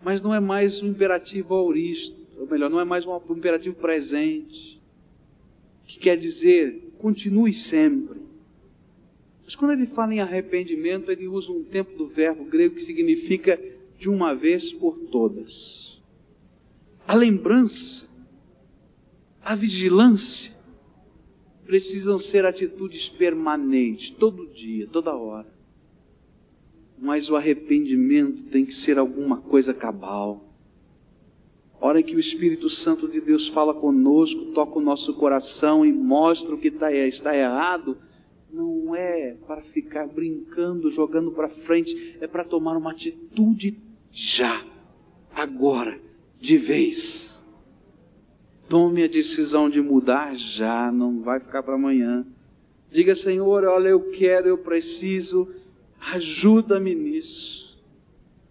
mas 0.03 0.21
não 0.21 0.33
é 0.33 0.39
mais 0.39 0.81
um 0.81 0.87
imperativo 0.87 1.53
auristo, 1.53 2.19
ou 2.37 2.47
melhor, 2.47 2.69
não 2.69 2.79
é 2.79 2.83
mais 2.83 3.05
um 3.05 3.15
imperativo 3.29 3.75
presente, 3.75 4.79
que 5.85 5.99
quer 5.99 6.17
dizer 6.17 6.91
continue 6.99 7.53
sempre. 7.53 8.21
Mas 9.43 9.55
quando 9.55 9.71
ele 9.71 9.87
fala 9.87 10.13
em 10.13 10.21
arrependimento, 10.21 11.11
ele 11.11 11.27
usa 11.27 11.51
um 11.51 11.63
tempo 11.63 11.97
do 11.97 12.07
verbo 12.07 12.45
grego 12.45 12.75
que 12.75 12.83
significa 12.83 13.59
de 13.97 14.09
uma 14.09 14.33
vez 14.33 14.71
por 14.71 14.97
todas. 15.11 15.99
A 17.07 17.15
lembrança, 17.15 18.09
a 19.43 19.55
vigilância, 19.55 20.51
precisam 21.65 22.17
ser 22.17 22.45
atitudes 22.45 23.09
permanentes, 23.09 24.09
todo 24.09 24.47
dia, 24.47 24.87
toda 24.87 25.15
hora. 25.15 25.60
Mas 27.01 27.31
o 27.31 27.35
arrependimento 27.35 28.43
tem 28.51 28.63
que 28.63 28.75
ser 28.75 28.99
alguma 28.99 29.37
coisa 29.37 29.73
cabal. 29.73 30.45
Hora 31.79 32.03
que 32.03 32.15
o 32.15 32.19
Espírito 32.19 32.69
Santo 32.69 33.07
de 33.07 33.19
Deus 33.19 33.47
fala 33.47 33.73
conosco, 33.73 34.53
toca 34.53 34.77
o 34.77 34.81
nosso 34.81 35.15
coração 35.15 35.83
e 35.83 35.91
mostra 35.91 36.53
o 36.53 36.59
que 36.59 36.67
está, 36.67 36.93
está 36.93 37.35
errado, 37.35 37.97
não 38.53 38.95
é 38.95 39.35
para 39.47 39.63
ficar 39.63 40.07
brincando, 40.07 40.91
jogando 40.91 41.31
para 41.31 41.49
frente, 41.49 42.17
é 42.21 42.27
para 42.27 42.43
tomar 42.43 42.77
uma 42.77 42.91
atitude 42.91 43.79
já, 44.11 44.63
agora, 45.33 45.99
de 46.39 46.55
vez. 46.55 47.41
Tome 48.69 49.03
a 49.03 49.07
decisão 49.07 49.67
de 49.67 49.81
mudar 49.81 50.35
já, 50.35 50.91
não 50.91 51.21
vai 51.21 51.39
ficar 51.39 51.63
para 51.63 51.73
amanhã. 51.73 52.27
Diga, 52.91 53.15
Senhor, 53.15 53.63
olha, 53.63 53.89
eu 53.89 54.11
quero, 54.11 54.47
eu 54.47 54.59
preciso, 54.59 55.49
ajuda-me 56.01 56.95
nisso. 56.95 57.79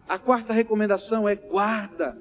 A 0.08 0.18
quarta 0.18 0.53
recomendação 0.53 1.28
é 1.28 1.34
guarda. 1.34 2.16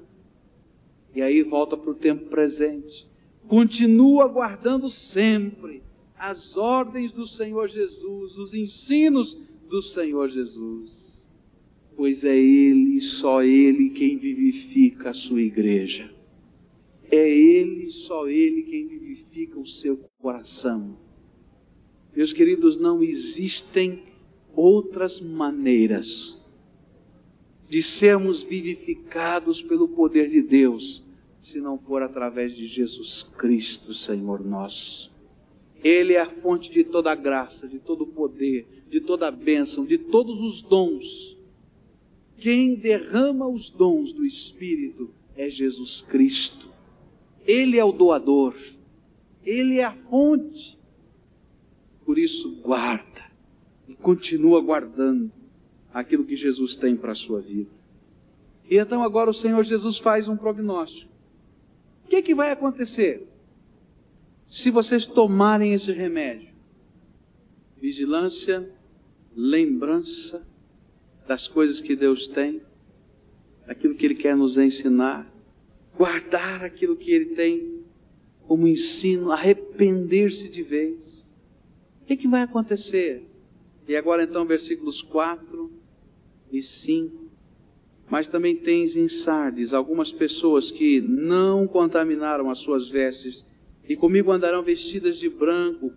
E 1.14 1.22
aí 1.22 1.42
volta 1.42 1.76
para 1.76 1.90
o 1.90 1.94
tempo 1.94 2.26
presente. 2.26 3.08
Continua 3.48 4.28
guardando 4.28 4.88
sempre 4.88 5.82
as 6.18 6.56
ordens 6.56 7.12
do 7.12 7.26
Senhor 7.26 7.68
Jesus, 7.68 8.36
os 8.36 8.52
ensinos 8.52 9.38
do 9.68 9.80
Senhor 9.80 10.28
Jesus. 10.28 11.26
Pois 11.96 12.24
é 12.24 12.36
Ele, 12.36 13.00
só 13.00 13.42
Ele, 13.42 13.90
quem 13.90 14.18
vivifica 14.18 15.10
a 15.10 15.14
sua 15.14 15.40
igreja. 15.40 16.10
É 17.10 17.28
Ele, 17.28 17.90
só 17.90 18.28
Ele, 18.28 18.62
quem 18.62 18.86
vivifica 18.86 19.58
o 19.58 19.66
seu 19.66 19.96
coração. 20.18 20.96
Meus 22.14 22.32
queridos, 22.32 22.78
não 22.78 23.02
existem 23.02 24.09
outras 24.54 25.20
maneiras 25.20 26.38
de 27.68 27.82
sermos 27.82 28.42
vivificados 28.42 29.62
pelo 29.62 29.88
poder 29.88 30.28
de 30.28 30.42
Deus, 30.42 31.06
se 31.40 31.60
não 31.60 31.78
for 31.78 32.02
através 32.02 32.54
de 32.54 32.66
Jesus 32.66 33.22
Cristo, 33.38 33.94
Senhor 33.94 34.44
nosso. 34.44 35.10
Ele 35.82 36.14
é 36.14 36.20
a 36.20 36.28
fonte 36.28 36.70
de 36.70 36.84
toda 36.84 37.12
a 37.12 37.14
graça, 37.14 37.68
de 37.68 37.78
todo 37.78 38.02
o 38.02 38.06
poder, 38.08 38.84
de 38.90 39.00
toda 39.00 39.28
a 39.28 39.30
bênção, 39.30 39.86
de 39.86 39.96
todos 39.96 40.40
os 40.40 40.62
dons. 40.62 41.38
Quem 42.38 42.74
derrama 42.74 43.46
os 43.46 43.70
dons 43.70 44.12
do 44.12 44.26
Espírito 44.26 45.10
é 45.36 45.48
Jesus 45.48 46.02
Cristo. 46.02 46.68
Ele 47.46 47.78
é 47.78 47.84
o 47.84 47.92
doador. 47.92 48.54
Ele 49.44 49.78
é 49.78 49.84
a 49.84 49.94
fonte. 49.94 50.76
Por 52.04 52.18
isso, 52.18 52.56
guarda 52.56 53.29
e 53.90 53.94
continua 53.96 54.60
guardando 54.60 55.32
aquilo 55.92 56.24
que 56.24 56.36
Jesus 56.36 56.76
tem 56.76 56.96
para 56.96 57.10
a 57.10 57.16
sua 57.16 57.40
vida. 57.40 57.70
E 58.70 58.76
então 58.76 59.02
agora 59.02 59.28
o 59.28 59.34
Senhor 59.34 59.64
Jesus 59.64 59.98
faz 59.98 60.28
um 60.28 60.36
prognóstico. 60.36 61.10
O 62.04 62.08
que, 62.08 62.16
é 62.16 62.22
que 62.22 62.34
vai 62.34 62.52
acontecer 62.52 63.26
se 64.46 64.70
vocês 64.70 65.06
tomarem 65.06 65.74
esse 65.74 65.90
remédio? 65.90 66.50
Vigilância, 67.80 68.70
lembrança 69.34 70.46
das 71.26 71.48
coisas 71.48 71.80
que 71.80 71.96
Deus 71.96 72.28
tem, 72.28 72.60
daquilo 73.66 73.96
que 73.96 74.06
Ele 74.06 74.14
quer 74.14 74.36
nos 74.36 74.56
ensinar, 74.56 75.28
guardar 75.96 76.64
aquilo 76.64 76.96
que 76.96 77.10
Ele 77.10 77.34
tem 77.34 77.80
como 78.46 78.68
ensino, 78.68 79.32
arrepender-se 79.32 80.48
de 80.48 80.62
vez. 80.62 81.26
O 82.02 82.06
que, 82.06 82.12
é 82.12 82.16
que 82.16 82.28
vai 82.28 82.42
acontecer? 82.42 83.29
E 83.90 83.96
agora 83.96 84.22
então, 84.22 84.44
versículos 84.44 85.02
4 85.02 85.68
e 86.52 86.62
5. 86.62 87.28
Mas 88.08 88.28
também 88.28 88.54
tens 88.54 88.94
em 88.94 89.08
Sardes 89.08 89.74
algumas 89.74 90.12
pessoas 90.12 90.70
que 90.70 91.00
não 91.00 91.66
contaminaram 91.66 92.48
as 92.48 92.60
suas 92.60 92.88
vestes 92.88 93.44
e 93.88 93.96
comigo 93.96 94.30
andarão 94.30 94.62
vestidas 94.62 95.18
de 95.18 95.28
branco, 95.28 95.92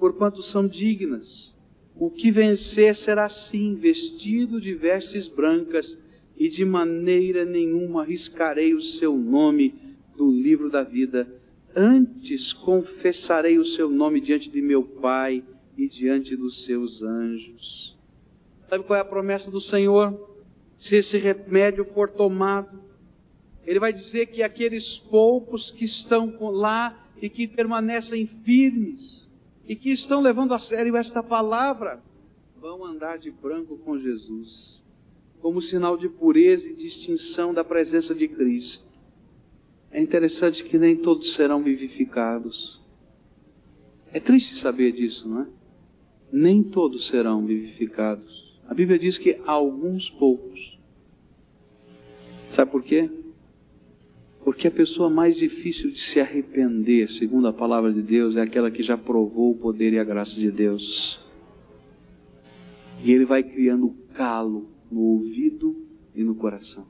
porquanto 0.00 0.42
são 0.42 0.66
dignas. 0.66 1.54
O 1.94 2.10
que 2.10 2.32
vencer 2.32 2.96
será 2.96 3.26
assim, 3.26 3.76
vestido 3.76 4.60
de 4.60 4.74
vestes 4.74 5.28
brancas, 5.28 5.96
e 6.36 6.48
de 6.48 6.64
maneira 6.64 7.44
nenhuma 7.44 8.02
riscarei 8.02 8.74
o 8.74 8.80
seu 8.80 9.16
nome 9.16 9.76
do 10.16 10.28
livro 10.28 10.68
da 10.68 10.82
vida. 10.82 11.28
Antes 11.72 12.52
confessarei 12.52 13.58
o 13.58 13.64
seu 13.64 13.88
nome 13.88 14.20
diante 14.20 14.50
de 14.50 14.60
meu 14.60 14.82
Pai 14.82 15.44
e 15.78 15.88
diante 15.88 16.34
dos 16.34 16.64
seus 16.64 17.04
anjos. 17.04 17.96
Sabe 18.68 18.82
qual 18.82 18.98
é 18.98 19.00
a 19.00 19.04
promessa 19.04 19.48
do 19.48 19.60
Senhor? 19.60 20.28
Se 20.76 20.96
esse 20.96 21.16
remédio 21.16 21.84
for 21.84 22.10
tomado, 22.10 22.82
ele 23.64 23.78
vai 23.78 23.92
dizer 23.92 24.26
que 24.26 24.42
aqueles 24.42 24.98
poucos 24.98 25.70
que 25.70 25.84
estão 25.84 26.36
lá 26.50 27.06
e 27.22 27.30
que 27.30 27.46
permanecem 27.46 28.26
firmes 28.26 29.30
e 29.68 29.76
que 29.76 29.90
estão 29.90 30.20
levando 30.20 30.52
a 30.52 30.58
sério 30.58 30.96
esta 30.96 31.22
palavra 31.22 32.02
vão 32.60 32.84
andar 32.84 33.18
de 33.18 33.30
branco 33.30 33.78
com 33.78 33.98
Jesus, 33.98 34.84
como 35.40 35.62
sinal 35.62 35.96
de 35.96 36.08
pureza 36.08 36.68
e 36.68 36.74
distinção 36.74 37.54
da 37.54 37.62
presença 37.62 38.14
de 38.14 38.26
Cristo. 38.26 38.88
É 39.92 40.00
interessante 40.00 40.64
que 40.64 40.76
nem 40.76 40.96
todos 40.96 41.34
serão 41.34 41.62
vivificados. 41.62 42.80
É 44.12 44.18
triste 44.18 44.56
saber 44.56 44.92
disso, 44.92 45.28
não 45.28 45.42
é? 45.42 45.57
Nem 46.30 46.62
todos 46.62 47.06
serão 47.06 47.44
vivificados. 47.44 48.58
A 48.68 48.74
Bíblia 48.74 48.98
diz 48.98 49.16
que 49.16 49.40
alguns 49.46 50.10
poucos. 50.10 50.78
Sabe 52.50 52.70
por 52.70 52.82
quê? 52.82 53.10
Porque 54.44 54.68
a 54.68 54.70
pessoa 54.70 55.10
mais 55.10 55.36
difícil 55.36 55.90
de 55.90 55.98
se 55.98 56.20
arrepender, 56.20 57.10
segundo 57.10 57.48
a 57.48 57.52
palavra 57.52 57.92
de 57.92 58.02
Deus, 58.02 58.36
é 58.36 58.42
aquela 58.42 58.70
que 58.70 58.82
já 58.82 58.96
provou 58.96 59.52
o 59.52 59.58
poder 59.58 59.92
e 59.92 59.98
a 59.98 60.04
graça 60.04 60.38
de 60.38 60.50
Deus. 60.50 61.20
E 63.04 63.12
ele 63.12 63.24
vai 63.24 63.42
criando 63.42 63.94
calo 64.14 64.68
no 64.90 65.00
ouvido 65.00 65.76
e 66.14 66.24
no 66.24 66.34
coração. 66.34 66.86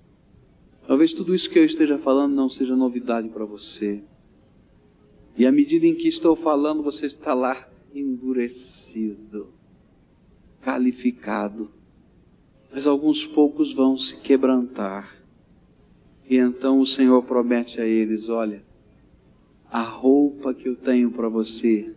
Talvez 0.86 1.12
tudo 1.12 1.34
isso 1.34 1.50
que 1.50 1.58
eu 1.58 1.64
esteja 1.64 1.98
falando 1.98 2.34
não 2.34 2.48
seja 2.48 2.74
novidade 2.74 3.28
para 3.28 3.44
você. 3.44 4.02
E 5.36 5.46
à 5.46 5.52
medida 5.52 5.86
em 5.86 5.94
que 5.94 6.08
estou 6.08 6.34
falando, 6.34 6.82
você 6.82 7.06
está 7.06 7.34
lá 7.34 7.68
endurecido 8.00 9.52
calificado. 10.60 11.70
Mas 12.70 12.86
alguns 12.86 13.24
poucos 13.26 13.72
vão 13.72 13.96
se 13.96 14.16
quebrantar. 14.20 15.16
E 16.28 16.36
então 16.36 16.80
o 16.80 16.86
Senhor 16.86 17.22
promete 17.22 17.80
a 17.80 17.86
eles: 17.86 18.28
olha, 18.28 18.62
a 19.70 19.82
roupa 19.82 20.52
que 20.52 20.68
eu 20.68 20.76
tenho 20.76 21.10
para 21.10 21.28
você 21.28 21.94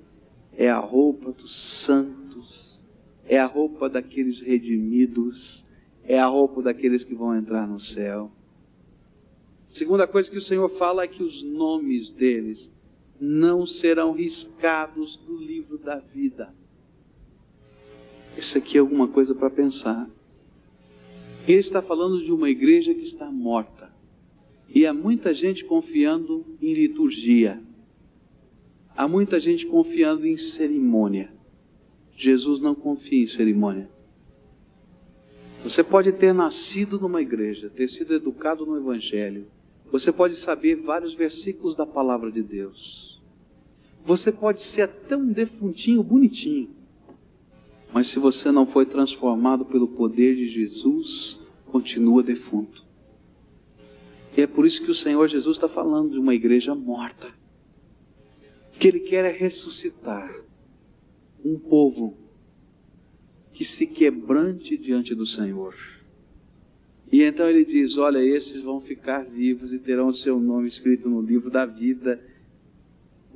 é 0.53 0.69
a 0.69 0.79
roupa 0.79 1.31
dos 1.31 1.53
santos, 1.83 2.81
é 3.25 3.37
a 3.37 3.45
roupa 3.45 3.89
daqueles 3.89 4.39
redimidos, 4.39 5.65
é 6.03 6.19
a 6.19 6.27
roupa 6.27 6.61
daqueles 6.61 7.03
que 7.03 7.15
vão 7.15 7.35
entrar 7.35 7.67
no 7.67 7.79
céu. 7.79 8.31
Segunda 9.69 10.05
coisa 10.07 10.29
que 10.29 10.37
o 10.37 10.41
Senhor 10.41 10.69
fala 10.77 11.03
é 11.03 11.07
que 11.07 11.23
os 11.23 11.43
nomes 11.43 12.11
deles 12.11 12.69
não 13.21 13.67
serão 13.67 14.13
riscados 14.13 15.15
do 15.15 15.37
livro 15.37 15.77
da 15.77 15.99
vida. 15.99 16.51
Isso 18.35 18.57
aqui 18.57 18.77
é 18.77 18.79
alguma 18.79 19.07
coisa 19.07 19.35
para 19.35 19.51
pensar. 19.51 20.09
Ele 21.47 21.59
está 21.59 21.83
falando 21.83 22.23
de 22.23 22.31
uma 22.31 22.49
igreja 22.49 22.95
que 22.95 23.03
está 23.03 23.31
morta. 23.31 23.93
E 24.73 24.87
há 24.87 24.93
muita 24.93 25.35
gente 25.35 25.63
confiando 25.63 26.43
em 26.59 26.73
liturgia. 26.73 27.61
Há 28.95 29.07
muita 29.07 29.39
gente 29.39 29.67
confiando 29.67 30.25
em 30.25 30.37
cerimônia. 30.37 31.31
Jesus 32.15 32.59
não 32.59 32.73
confia 32.73 33.21
em 33.21 33.27
cerimônia. 33.27 33.87
Você 35.63 35.83
pode 35.83 36.11
ter 36.13 36.33
nascido 36.33 36.99
numa 36.99 37.21
igreja, 37.21 37.69
ter 37.69 37.87
sido 37.87 38.15
educado 38.15 38.65
no 38.65 38.77
Evangelho. 38.77 39.45
Você 39.91 40.11
pode 40.11 40.37
saber 40.37 40.75
vários 40.75 41.13
versículos 41.13 41.75
da 41.75 41.85
palavra 41.85 42.31
de 42.31 42.41
Deus. 42.41 43.10
Você 44.05 44.31
pode 44.31 44.61
ser 44.61 44.83
até 44.83 45.15
um 45.15 45.31
defuntinho 45.31 46.03
bonitinho. 46.03 46.69
Mas 47.93 48.07
se 48.07 48.19
você 48.19 48.51
não 48.51 48.65
foi 48.65 48.85
transformado 48.85 49.65
pelo 49.65 49.87
poder 49.87 50.35
de 50.35 50.47
Jesus, 50.47 51.39
continua 51.65 52.23
defunto. 52.23 52.83
E 54.35 54.41
é 54.41 54.47
por 54.47 54.65
isso 54.65 54.83
que 54.83 54.91
o 54.91 54.95
Senhor 54.95 55.27
Jesus 55.27 55.57
está 55.57 55.67
falando 55.67 56.11
de 56.11 56.19
uma 56.19 56.33
igreja 56.33 56.73
morta. 56.73 57.29
Que 58.79 58.87
Ele 58.87 59.01
quer 59.01 59.25
é 59.25 59.31
ressuscitar 59.31 60.33
um 61.43 61.59
povo 61.59 62.17
que 63.53 63.65
se 63.65 63.85
quebrante 63.85 64.77
diante 64.77 65.13
do 65.13 65.25
Senhor. 65.25 65.75
E 67.11 67.21
então 67.23 67.49
ele 67.49 67.65
diz: 67.65 67.97
Olha, 67.97 68.19
esses 68.19 68.61
vão 68.61 68.79
ficar 68.79 69.25
vivos 69.25 69.73
e 69.73 69.79
terão 69.79 70.07
o 70.07 70.13
seu 70.13 70.39
nome 70.39 70.67
escrito 70.67 71.09
no 71.09 71.21
livro 71.21 71.49
da 71.49 71.65
vida, 71.65 72.23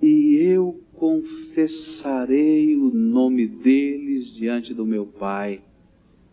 e 0.01 0.35
eu 0.35 0.81
confessarei 0.93 2.75
o 2.75 2.91
nome 2.91 3.47
deles 3.47 4.33
diante 4.33 4.73
do 4.73 4.85
meu 4.85 5.05
Pai. 5.05 5.61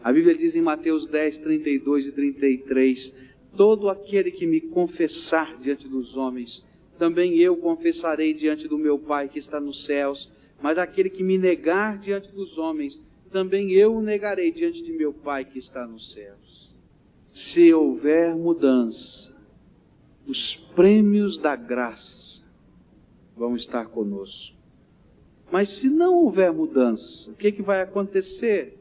A 0.02 0.12
Bíblia 0.12 0.36
diz 0.36 0.54
em 0.54 0.62
Mateus 0.62 1.06
10, 1.06 1.38
32 1.38 2.06
e 2.06 2.12
33: 2.12 3.16
Todo 3.56 3.88
aquele 3.88 4.30
que 4.30 4.46
me 4.46 4.60
confessar 4.60 5.58
diante 5.60 5.88
dos 5.88 6.16
homens, 6.16 6.64
também 6.98 7.38
eu 7.38 7.56
confessarei 7.56 8.34
diante 8.34 8.66
do 8.66 8.78
meu 8.78 8.98
Pai 8.98 9.28
que 9.28 9.38
está 9.38 9.60
nos 9.60 9.84
céus. 9.84 10.30
Mas 10.62 10.78
aquele 10.78 11.10
que 11.10 11.24
me 11.24 11.38
negar 11.38 11.98
diante 11.98 12.30
dos 12.32 12.56
homens, 12.56 13.00
também 13.32 13.72
eu 13.72 13.96
o 13.96 14.02
negarei 14.02 14.52
diante 14.52 14.82
de 14.82 14.92
meu 14.92 15.12
Pai 15.12 15.44
que 15.44 15.58
está 15.58 15.86
nos 15.86 16.12
céus. 16.12 16.72
Se 17.30 17.72
houver 17.72 18.34
mudança, 18.36 19.34
os 20.26 20.54
prêmios 20.74 21.38
da 21.38 21.56
graça 21.56 22.41
vão 23.36 23.56
estar 23.56 23.86
conosco. 23.86 24.54
Mas 25.50 25.70
se 25.70 25.90
não 25.90 26.14
houver 26.14 26.52
mudança, 26.52 27.28
o 27.30 27.34
que, 27.34 27.48
é 27.48 27.52
que 27.52 27.62
vai 27.62 27.82
acontecer? 27.82 28.78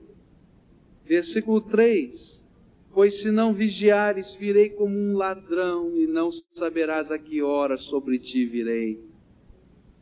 Versículo 1.06 1.60
3: 1.62 2.46
Pois 2.94 3.22
se 3.22 3.30
não 3.30 3.54
vigiares, 3.54 4.34
virei 4.36 4.70
como 4.70 4.98
um 4.98 5.18
ladrão, 5.18 5.98
e 5.98 6.08
não 6.08 6.32
saberás 6.56 7.12
a 7.12 7.20
que 7.20 7.42
hora 7.42 7.78
sobre 7.78 8.18
ti 8.20 8.46
virei. 8.46 9.04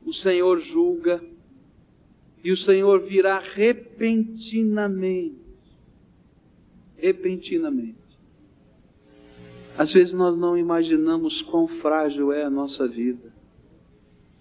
O 0.05 0.13
Senhor 0.13 0.59
julga, 0.59 1.19
e 2.43 2.51
o 2.51 2.57
Senhor 2.57 3.01
virá 3.01 3.39
repentinamente. 3.39 5.39
Repentinamente. 6.97 7.97
Às 9.77 9.93
vezes 9.93 10.13
nós 10.13 10.37
não 10.37 10.57
imaginamos 10.57 11.41
quão 11.41 11.67
frágil 11.67 12.33
é 12.33 12.43
a 12.43 12.49
nossa 12.49 12.87
vida. 12.87 13.38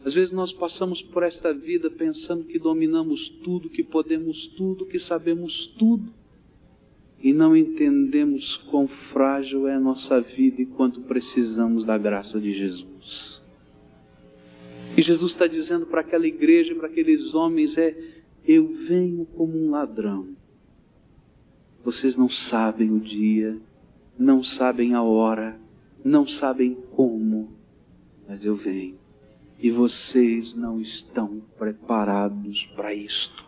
Às 0.05 0.14
vezes 0.14 0.32
nós 0.32 0.53
passamos 0.53 1.03
por 1.03 1.22
esta 1.22 1.53
vida 1.53 1.90
pensando 1.90 2.44
que 2.44 2.59
dominamos 2.59 3.28
tudo, 3.28 3.68
que 3.68 3.82
podemos 3.82 4.46
tudo, 4.46 4.86
que 4.86 4.99
sabemos 4.99 5.66
tudo, 5.78 6.12
e 7.20 7.32
não 7.32 7.57
entendemos 7.57 8.57
quão 8.57 8.86
frágil 8.86 9.66
é 9.66 9.74
a 9.74 9.80
nossa 9.80 10.20
vida 10.20 10.62
e 10.62 10.66
quanto 10.66 11.01
precisamos 11.03 11.84
da 11.84 11.99
graça 11.99 12.40
de 12.40 12.53
Jesus. 12.53 13.42
E 14.96 15.03
Jesus 15.03 15.32
está 15.32 15.46
dizendo 15.46 15.86
para 15.86 16.01
aquela 16.01 16.26
igreja, 16.26 16.74
para 16.76 16.86
aqueles 16.86 17.34
homens: 17.34 17.76
é, 17.76 17.96
eu 18.46 18.68
venho 18.86 19.26
como 19.26 19.59
um 19.59 19.70
ladrão. 19.70 20.28
Vocês 21.84 22.16
não 22.16 22.28
sabem 22.28 22.90
o 22.90 23.01
dia, 23.01 23.59
não 24.18 24.42
sabem 24.42 24.94
a 24.94 25.03
hora, 25.03 25.59
não 26.05 26.26
sabem 26.26 26.76
como, 26.92 27.49
mas 28.28 28.44
eu 28.44 28.57
venho. 28.57 28.96
E 29.59 29.70
vocês 29.70 30.54
não 30.54 30.80
estão 30.80 31.40
preparados 31.59 32.64
para 32.76 32.94
isto. 32.94 33.44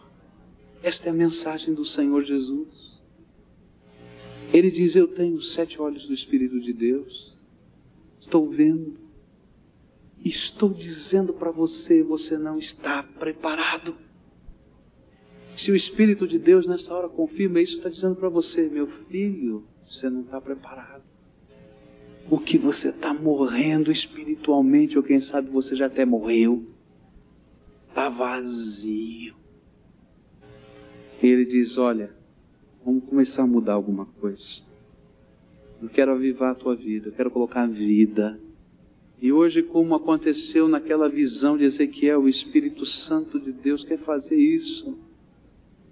Esta 0.82 1.08
é 1.08 1.11
a 1.11 1.14
mensagem 1.14 1.72
do 1.72 1.84
Senhor 1.84 2.24
Jesus. 2.24 2.98
Ele 4.52 4.70
diz: 4.70 4.96
Eu 4.96 5.06
tenho 5.08 5.40
sete 5.40 5.80
olhos 5.80 6.06
do 6.06 6.14
Espírito 6.14 6.61
de 6.61 6.72
Deus, 6.72 7.36
estou 8.18 8.48
vendo, 8.48 8.96
estou 10.24 10.72
dizendo 10.72 11.32
para 11.32 11.50
você: 11.50 12.02
você 12.02 12.36
não 12.36 12.58
está 12.58 13.02
preparado. 13.02 13.94
Se 15.56 15.70
o 15.70 15.76
Espírito 15.76 16.26
de 16.26 16.38
Deus 16.38 16.66
nessa 16.66 16.94
hora 16.94 17.08
confirma 17.08 17.61
isso, 17.61 17.76
está 17.76 17.88
dizendo 17.88 18.16
para 18.16 18.28
você: 18.28 18.68
meu 18.68 18.86
filho, 19.08 19.64
você 19.86 20.08
não 20.08 20.22
está 20.22 20.40
preparado. 20.40 21.09
O 22.28 22.38
que 22.38 22.58
você 22.58 22.90
está 22.90 23.14
morrendo 23.14 23.90
espiritualmente, 23.90 24.96
ou 24.96 25.04
quem 25.04 25.20
sabe 25.20 25.48
você 25.50 25.76
já 25.76 25.86
até 25.86 26.04
morreu, 26.04 26.64
está 27.88 28.08
vazio. 28.08 29.34
Ele 31.22 31.44
diz: 31.44 31.76
Olha, 31.76 32.14
Vamos 32.84 33.04
começar 33.04 33.42
a 33.42 33.46
mudar 33.46 33.74
alguma 33.74 34.06
coisa. 34.06 34.62
Eu 35.82 35.88
quero 35.90 36.12
avivar 36.12 36.52
a 36.52 36.54
tua 36.54 36.74
vida, 36.74 37.08
eu 37.08 37.12
quero 37.12 37.30
colocar 37.30 37.66
vida. 37.66 38.40
E 39.20 39.30
hoje, 39.30 39.62
como 39.62 39.94
aconteceu 39.94 40.66
naquela 40.66 41.08
visão 41.08 41.58
de 41.58 41.64
Ezequiel, 41.64 42.22
o 42.22 42.28
Espírito 42.28 42.86
Santo 42.86 43.38
de 43.38 43.52
Deus 43.52 43.84
quer 43.84 43.98
fazer 43.98 44.36
isso. 44.36 44.98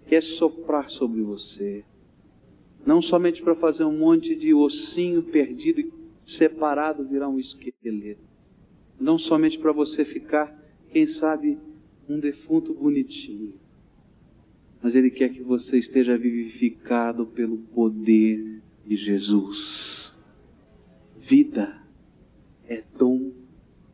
Quer 0.07 0.23
soprar 0.23 0.89
sobre 0.89 1.21
você. 1.21 1.85
Não 2.87 3.03
somente 3.03 3.43
para 3.43 3.55
fazer 3.55 3.85
um 3.85 3.99
monte 3.99 4.35
de 4.35 4.55
ossinho 4.55 5.23
perdido 5.23 5.81
e 5.81 5.85
separado 6.29 7.09
virar 7.09 7.29
um 7.29 7.39
esqueleto. 7.39 8.23
Não 9.01 9.19
somente 9.19 9.59
para 9.59 9.73
você 9.73 10.05
ficar, 10.05 10.57
quem 10.91 11.07
sabe, 11.07 11.59
um 12.09 12.19
defunto 12.19 12.75
bonitinho 12.75 13.55
mas 14.83 14.95
Ele 14.95 15.11
quer 15.11 15.31
que 15.31 15.43
você 15.43 15.79
esteja 15.79 16.17
vivificado 16.17 17.27
pelo 17.27 17.59
poder 17.59 18.63
de 18.87 18.97
Jesus. 18.97 20.17
Vida 21.17 21.83
é 22.67 22.83
dom 22.97 23.33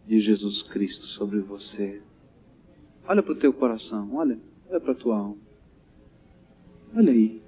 de 0.07 0.21
Jesus 0.21 0.63
Cristo 0.63 1.07
sobre 1.07 1.41
você. 1.41 2.03
Olha 3.07 3.23
para 3.23 3.33
o 3.33 3.37
teu 3.37 3.53
coração, 3.53 4.15
olha, 4.15 4.39
olha 4.69 4.81
para 4.81 4.93
a 4.93 4.97
tua 4.97 5.17
alma. 5.17 5.39
Olha 6.95 7.13
aí. 7.13 7.44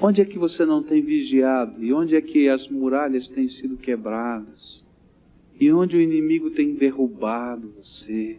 Onde 0.00 0.20
é 0.20 0.24
que 0.24 0.38
você 0.38 0.64
não 0.64 0.82
tem 0.82 1.02
vigiado? 1.02 1.82
E 1.82 1.92
onde 1.92 2.14
é 2.14 2.20
que 2.20 2.48
as 2.48 2.68
muralhas 2.68 3.28
têm 3.28 3.48
sido 3.48 3.76
quebradas? 3.76 4.84
E 5.60 5.72
onde 5.72 5.96
o 5.96 6.00
inimigo 6.00 6.50
tem 6.50 6.74
derrubado 6.74 7.72
você? 7.76 8.38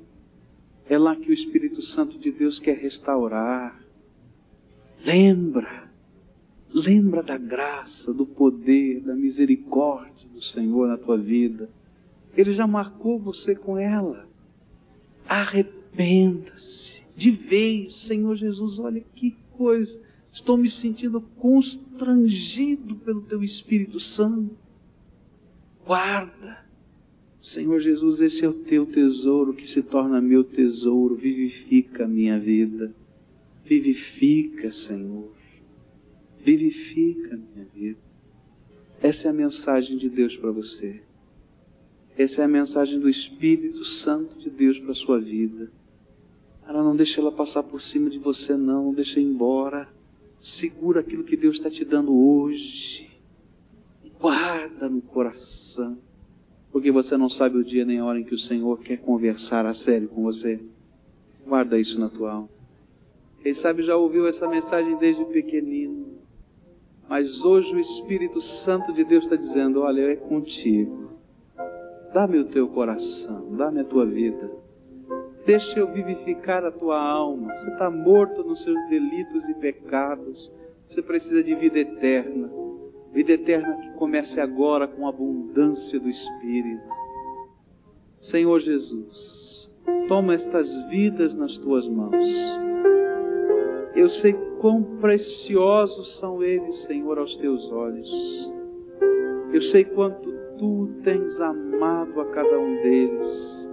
É 0.88 0.98
lá 0.98 1.16
que 1.16 1.30
o 1.30 1.34
Espírito 1.34 1.82
Santo 1.82 2.18
de 2.18 2.32
Deus 2.32 2.60
quer 2.60 2.78
restaurar. 2.78 3.78
Lembra, 5.06 5.92
lembra 6.74 7.22
da 7.22 7.38
graça, 7.38 8.14
do 8.14 8.26
poder, 8.26 9.02
da 9.02 9.14
misericórdia 9.14 10.30
do 10.30 10.42
Senhor 10.42 10.88
na 10.88 10.98
tua 10.98 11.18
vida. 11.18 11.70
Ele 12.38 12.54
já 12.54 12.66
marcou 12.66 13.20
você 13.20 13.54
com 13.54 13.78
ela. 13.78 14.26
Arrependa-se 15.28 17.04
de 17.16 17.32
vez, 17.32 18.08
Senhor 18.08 18.36
Jesus. 18.36 18.80
Olha 18.80 19.04
que 19.14 19.36
coisa. 19.58 20.00
Estou 20.32 20.58
me 20.58 20.70
sentindo 20.70 21.22
constrangido 21.22 22.96
pelo 22.98 23.22
teu 23.22 23.44
Espírito 23.44 24.00
Santo. 24.00 24.56
Guarda 25.86 26.70
Senhor 27.42 27.80
Jesus, 27.80 28.20
esse 28.20 28.44
é 28.44 28.50
o 28.50 28.54
teu 28.54 28.86
tesouro 28.86 29.54
que 29.54 29.66
se 29.66 29.82
torna 29.82 30.20
meu 30.20 30.44
tesouro, 30.44 31.16
vivifica 31.16 32.04
a 32.04 32.08
minha 32.08 32.38
vida. 32.38 32.94
Vivifica, 33.64 34.72
Senhor. 34.72 35.32
Vivifica 36.44 37.36
a 37.36 37.38
minha 37.38 37.66
vida. 37.74 38.00
Essa 39.02 39.28
é 39.28 39.32
a 39.32 39.34
mensagem 39.34 39.98
de 39.98 40.10
Deus 40.10 40.36
para 40.36 40.52
você. 40.52 41.02
Essa 42.18 42.42
é 42.42 42.46
a 42.46 42.50
mensagem 42.50 43.00
do 43.00 43.08
Espírito 43.08 43.86
Santo 43.86 44.38
de 44.40 44.50
Deus 44.50 44.78
para 44.80 44.92
a 44.92 44.96
sua 44.96 45.20
vida. 45.20 45.72
Cara, 46.66 46.84
não 46.84 46.96
deixa 46.96 47.22
ela 47.22 47.32
passar 47.32 47.64
por 47.64 47.82
cima 47.82 48.10
de 48.10 48.20
você, 48.20 48.58
não. 48.58 48.88
Não 48.88 48.94
deixa 48.94 49.20
ir 49.20 49.24
embora. 49.24 49.88
Segura 50.40 51.02
aquilo 51.02 51.24
que 51.24 51.38
Deus 51.38 51.58
está 51.58 51.70
te 51.70 51.84
dando 51.84 52.16
hoje. 52.16 53.10
Guarda 54.20 54.90
no 54.90 55.02
coração 55.02 55.98
porque 56.72 56.92
você 56.92 57.18
não 57.18 57.30
sabe 57.30 57.58
o 57.58 57.64
dia 57.64 57.86
nem 57.86 58.00
a 58.00 58.06
hora 58.06 58.20
em 58.20 58.24
que 58.24 58.34
o 58.34 58.40
Senhor 58.40 58.80
quer 58.80 58.98
conversar 58.98 59.66
a 59.66 59.74
sério 59.74 60.08
com 60.08 60.24
você. 60.24 60.60
Guarda 61.46 61.80
isso 61.80 62.00
na 62.00 62.10
tua 62.10 62.34
alma. 62.34 62.50
Quem 63.42 63.54
sabe 63.54 63.84
já 63.84 63.96
ouviu 63.96 64.28
essa 64.28 64.48
mensagem 64.48 64.98
desde 64.98 65.26
pequenino, 65.26 66.20
mas 67.08 67.44
hoje 67.44 67.74
o 67.74 67.80
Espírito 67.80 68.42
Santo 68.42 68.94
de 68.94 69.04
Deus 69.04 69.24
está 69.24 69.36
dizendo: 69.36 69.82
Olha, 69.82 70.02
é 70.02 70.16
contigo. 70.16 71.14
Dá-me 72.14 72.40
o 72.40 72.46
teu 72.46 72.68
coração, 72.68 73.56
dá-me 73.56 73.80
a 73.80 73.86
tua 73.86 74.06
vida. 74.06 74.52
Deixa 75.46 75.80
eu 75.80 75.88
vivificar 75.92 76.64
a 76.66 76.72
tua 76.72 77.02
alma. 77.02 77.54
Você 77.56 77.70
está 77.70 77.90
morto 77.90 78.44
nos 78.44 78.64
seus 78.64 78.90
delitos 78.90 79.48
e 79.50 79.54
pecados. 79.56 80.52
Você 80.88 81.02
precisa 81.02 81.44
de 81.44 81.56
vida 81.56 81.80
eterna. 81.80 82.50
Vida 83.12 83.34
eterna 83.34 83.76
que 83.78 83.90
comece 83.94 84.40
agora 84.40 84.88
com 84.88 85.08
abundância 85.08 86.00
do 86.00 86.10
Espírito. 86.10 86.84
Senhor 88.20 88.60
Jesus, 88.60 89.70
toma 90.08 90.34
estas 90.34 90.70
vidas 90.90 91.34
nas 91.34 91.58
tuas 91.58 91.88
mãos. 91.88 92.28
Eu 93.96 94.10
sei 94.10 94.34
quão 94.60 94.84
preciosos 95.00 96.18
são 96.18 96.44
eles, 96.44 96.84
Senhor, 96.84 97.18
aos 97.18 97.36
teus 97.38 97.72
olhos. 97.72 98.10
Eu 99.52 99.62
sei 99.64 99.84
quanto 99.84 100.32
tu 100.58 100.90
tens 101.04 101.40
amado 101.42 102.22
a 102.22 102.26
cada 102.26 102.60
um 102.60 102.76
deles. 102.76 103.69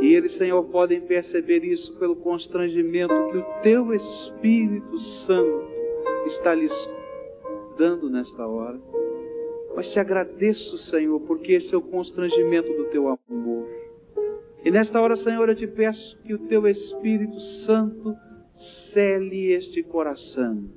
E 0.00 0.14
eles, 0.14 0.32
Senhor, 0.32 0.62
podem 0.64 1.00
perceber 1.00 1.64
isso 1.64 1.98
pelo 1.98 2.16
constrangimento 2.16 3.12
que 3.30 3.38
o 3.38 3.44
teu 3.62 3.92
Espírito 3.92 4.98
Santo 4.98 5.68
está 6.26 6.54
lhes 6.54 6.72
dando 7.76 8.08
nesta 8.08 8.46
hora. 8.46 8.78
Mas 9.74 9.92
te 9.92 9.98
agradeço, 9.98 10.78
Senhor, 10.78 11.20
porque 11.20 11.52
esse 11.52 11.74
é 11.74 11.78
o 11.78 11.82
constrangimento 11.82 12.72
do 12.74 12.86
teu 12.86 13.08
amor. 13.08 13.66
E 14.64 14.70
nesta 14.70 15.00
hora, 15.00 15.16
Senhor, 15.16 15.48
eu 15.48 15.54
te 15.54 15.66
peço 15.66 16.18
que 16.22 16.34
o 16.34 16.38
teu 16.46 16.66
Espírito 16.66 17.38
Santo 17.40 18.16
cele 18.54 19.52
este 19.52 19.82
coração. 19.82 20.68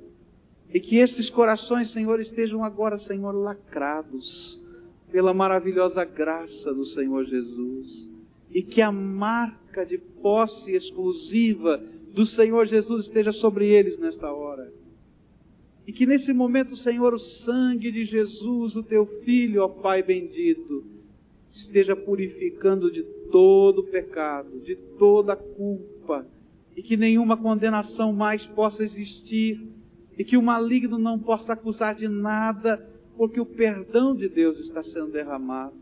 E 0.72 0.80
que 0.80 0.98
estes 0.98 1.28
corações, 1.28 1.90
Senhor, 1.90 2.20
estejam 2.20 2.64
agora, 2.64 2.96
Senhor, 2.96 3.32
lacrados 3.32 4.62
pela 5.10 5.34
maravilhosa 5.34 6.04
graça 6.04 6.72
do 6.72 6.84
Senhor 6.84 7.24
Jesus. 7.24 8.11
E 8.52 8.62
que 8.62 8.80
a 8.82 8.92
marca 8.92 9.84
de 9.84 9.98
posse 9.98 10.72
exclusiva 10.72 11.82
do 12.12 12.26
Senhor 12.26 12.66
Jesus 12.66 13.06
esteja 13.06 13.32
sobre 13.32 13.68
eles 13.68 13.98
nesta 13.98 14.30
hora. 14.30 14.70
E 15.86 15.92
que 15.92 16.06
nesse 16.06 16.32
momento, 16.32 16.76
Senhor, 16.76 17.12
o 17.12 17.18
sangue 17.18 17.90
de 17.90 18.04
Jesus, 18.04 18.76
o 18.76 18.82
teu 18.82 19.06
Filho, 19.24 19.62
ó 19.62 19.68
Pai 19.68 20.02
bendito, 20.02 20.84
esteja 21.52 21.96
purificando 21.96 22.90
de 22.90 23.02
todo 23.30 23.84
pecado, 23.84 24.60
de 24.60 24.76
toda 24.98 25.34
culpa, 25.34 26.26
e 26.76 26.82
que 26.82 26.96
nenhuma 26.96 27.36
condenação 27.36 28.12
mais 28.12 28.46
possa 28.46 28.82
existir, 28.84 29.60
e 30.16 30.24
que 30.24 30.36
o 30.36 30.42
maligno 30.42 30.98
não 30.98 31.18
possa 31.18 31.54
acusar 31.54 31.94
de 31.94 32.08
nada, 32.08 32.88
porque 33.16 33.40
o 33.40 33.46
perdão 33.46 34.14
de 34.14 34.28
Deus 34.28 34.58
está 34.60 34.82
sendo 34.82 35.10
derramado. 35.10 35.81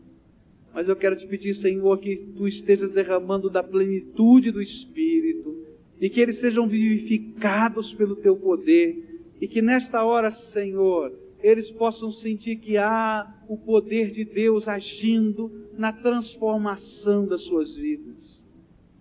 Mas 0.73 0.87
eu 0.87 0.95
quero 0.95 1.17
te 1.17 1.27
pedir, 1.27 1.53
Senhor, 1.53 1.97
que 1.99 2.15
tu 2.37 2.47
estejas 2.47 2.91
derramando 2.91 3.49
da 3.49 3.61
plenitude 3.61 4.51
do 4.51 4.61
Espírito, 4.61 5.61
e 6.01 6.09
que 6.09 6.19
eles 6.19 6.39
sejam 6.39 6.67
vivificados 6.67 7.93
pelo 7.93 8.15
teu 8.15 8.35
poder 8.35 9.11
e 9.39 9.47
que 9.47 9.61
nesta 9.61 10.03
hora, 10.03 10.31
Senhor, 10.31 11.13
eles 11.41 11.71
possam 11.71 12.11
sentir 12.11 12.57
que 12.57 12.75
há 12.77 13.43
o 13.47 13.55
poder 13.55 14.11
de 14.11 14.23
Deus 14.23 14.67
agindo 14.67 15.51
na 15.77 15.93
transformação 15.93 17.25
das 17.25 17.43
suas 17.43 17.75
vidas. 17.75 18.43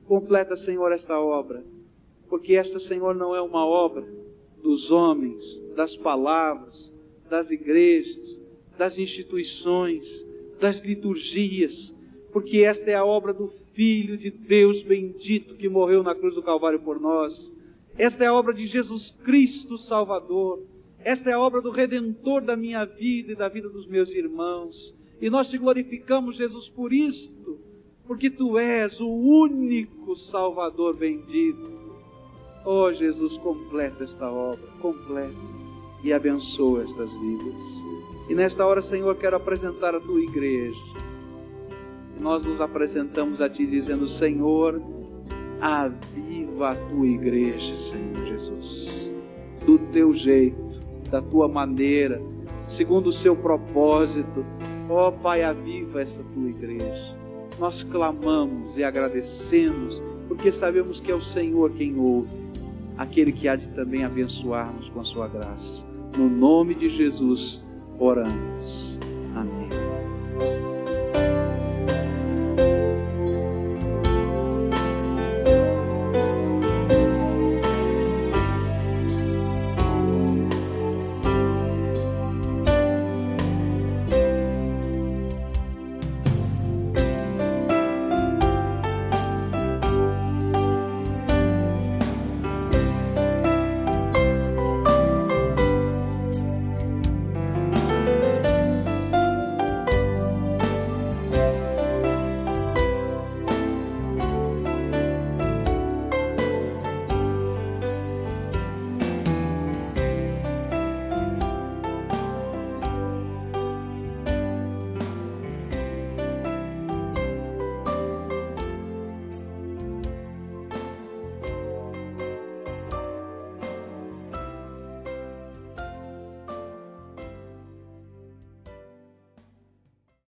Completa, 0.06 0.56
Senhor, 0.56 0.92
esta 0.92 1.18
obra, 1.18 1.64
porque 2.28 2.54
esta, 2.54 2.78
Senhor, 2.78 3.14
não 3.14 3.34
é 3.34 3.40
uma 3.40 3.66
obra 3.66 4.06
dos 4.62 4.90
homens, 4.90 5.42
das 5.74 5.96
palavras, 5.96 6.92
das 7.28 7.50
igrejas, 7.50 8.40
das 8.78 8.98
instituições, 8.98 10.26
das 10.60 10.80
liturgias, 10.80 11.92
porque 12.32 12.58
esta 12.58 12.90
é 12.90 12.94
a 12.94 13.04
obra 13.04 13.32
do 13.32 13.48
Filho 13.74 14.16
de 14.16 14.30
Deus 14.30 14.82
bendito 14.82 15.54
que 15.54 15.68
morreu 15.68 16.02
na 16.02 16.14
cruz 16.14 16.34
do 16.34 16.42
Calvário 16.42 16.80
por 16.80 17.00
nós 17.00 17.50
esta 18.00 18.24
é 18.24 18.28
a 18.28 18.34
obra 18.34 18.54
de 18.54 18.64
Jesus 18.64 19.10
Cristo 19.10 19.76
Salvador. 19.76 20.62
Esta 21.04 21.28
é 21.28 21.32
a 21.34 21.38
obra 21.38 21.60
do 21.60 21.70
Redentor 21.70 22.40
da 22.40 22.56
minha 22.56 22.84
vida 22.86 23.32
e 23.32 23.36
da 23.36 23.46
vida 23.46 23.68
dos 23.68 23.86
meus 23.86 24.10
irmãos. 24.10 24.94
E 25.20 25.28
nós 25.28 25.50
te 25.50 25.58
glorificamos, 25.58 26.36
Jesus, 26.36 26.66
por 26.68 26.94
isto, 26.94 27.58
porque 28.06 28.30
tu 28.30 28.58
és 28.58 29.00
o 29.00 29.06
único 29.06 30.16
Salvador 30.16 30.96
bendito. 30.96 31.78
Oh 32.64 32.90
Jesus, 32.90 33.36
completa 33.38 34.04
esta 34.04 34.30
obra, 34.30 34.66
completa 34.80 35.34
e 36.02 36.10
abençoa 36.10 36.82
estas 36.82 37.12
vidas. 37.20 37.62
E 38.30 38.34
nesta 38.34 38.64
hora, 38.64 38.80
Senhor, 38.80 39.16
quero 39.16 39.34
apresentar 39.34 39.92
a 39.92 39.98
tua 39.98 40.20
igreja. 40.20 40.78
Nós 42.20 42.46
nos 42.46 42.60
apresentamos 42.60 43.40
a 43.40 43.50
ti 43.50 43.66
dizendo: 43.66 44.06
Senhor, 44.06 44.80
aviva 45.60 46.70
a 46.70 46.74
tua 46.76 47.08
igreja, 47.08 47.76
Senhor 47.76 48.24
Jesus, 48.24 49.10
do 49.66 49.80
teu 49.90 50.12
jeito, 50.14 50.62
da 51.10 51.20
tua 51.20 51.48
maneira, 51.48 52.22
segundo 52.68 53.08
o 53.08 53.12
seu 53.12 53.34
propósito. 53.34 54.46
Ó 54.88 55.08
oh, 55.08 55.12
Pai, 55.12 55.42
aviva 55.42 56.00
esta 56.00 56.22
tua 56.32 56.50
igreja. 56.50 57.16
Nós 57.58 57.82
clamamos 57.82 58.76
e 58.76 58.84
agradecemos, 58.84 60.00
porque 60.28 60.52
sabemos 60.52 61.00
que 61.00 61.10
é 61.10 61.14
o 61.16 61.20
Senhor 61.20 61.72
quem 61.72 61.98
ouve, 61.98 62.30
aquele 62.96 63.32
que 63.32 63.48
há 63.48 63.56
de 63.56 63.66
também 63.70 64.04
abençoar-nos 64.04 64.88
com 64.90 65.00
a 65.00 65.04
sua 65.04 65.26
graça. 65.26 65.84
No 66.16 66.28
nome 66.28 66.76
de 66.76 66.90
Jesus, 66.90 67.60
oramos. 68.00 68.98
Amém. 69.36 70.69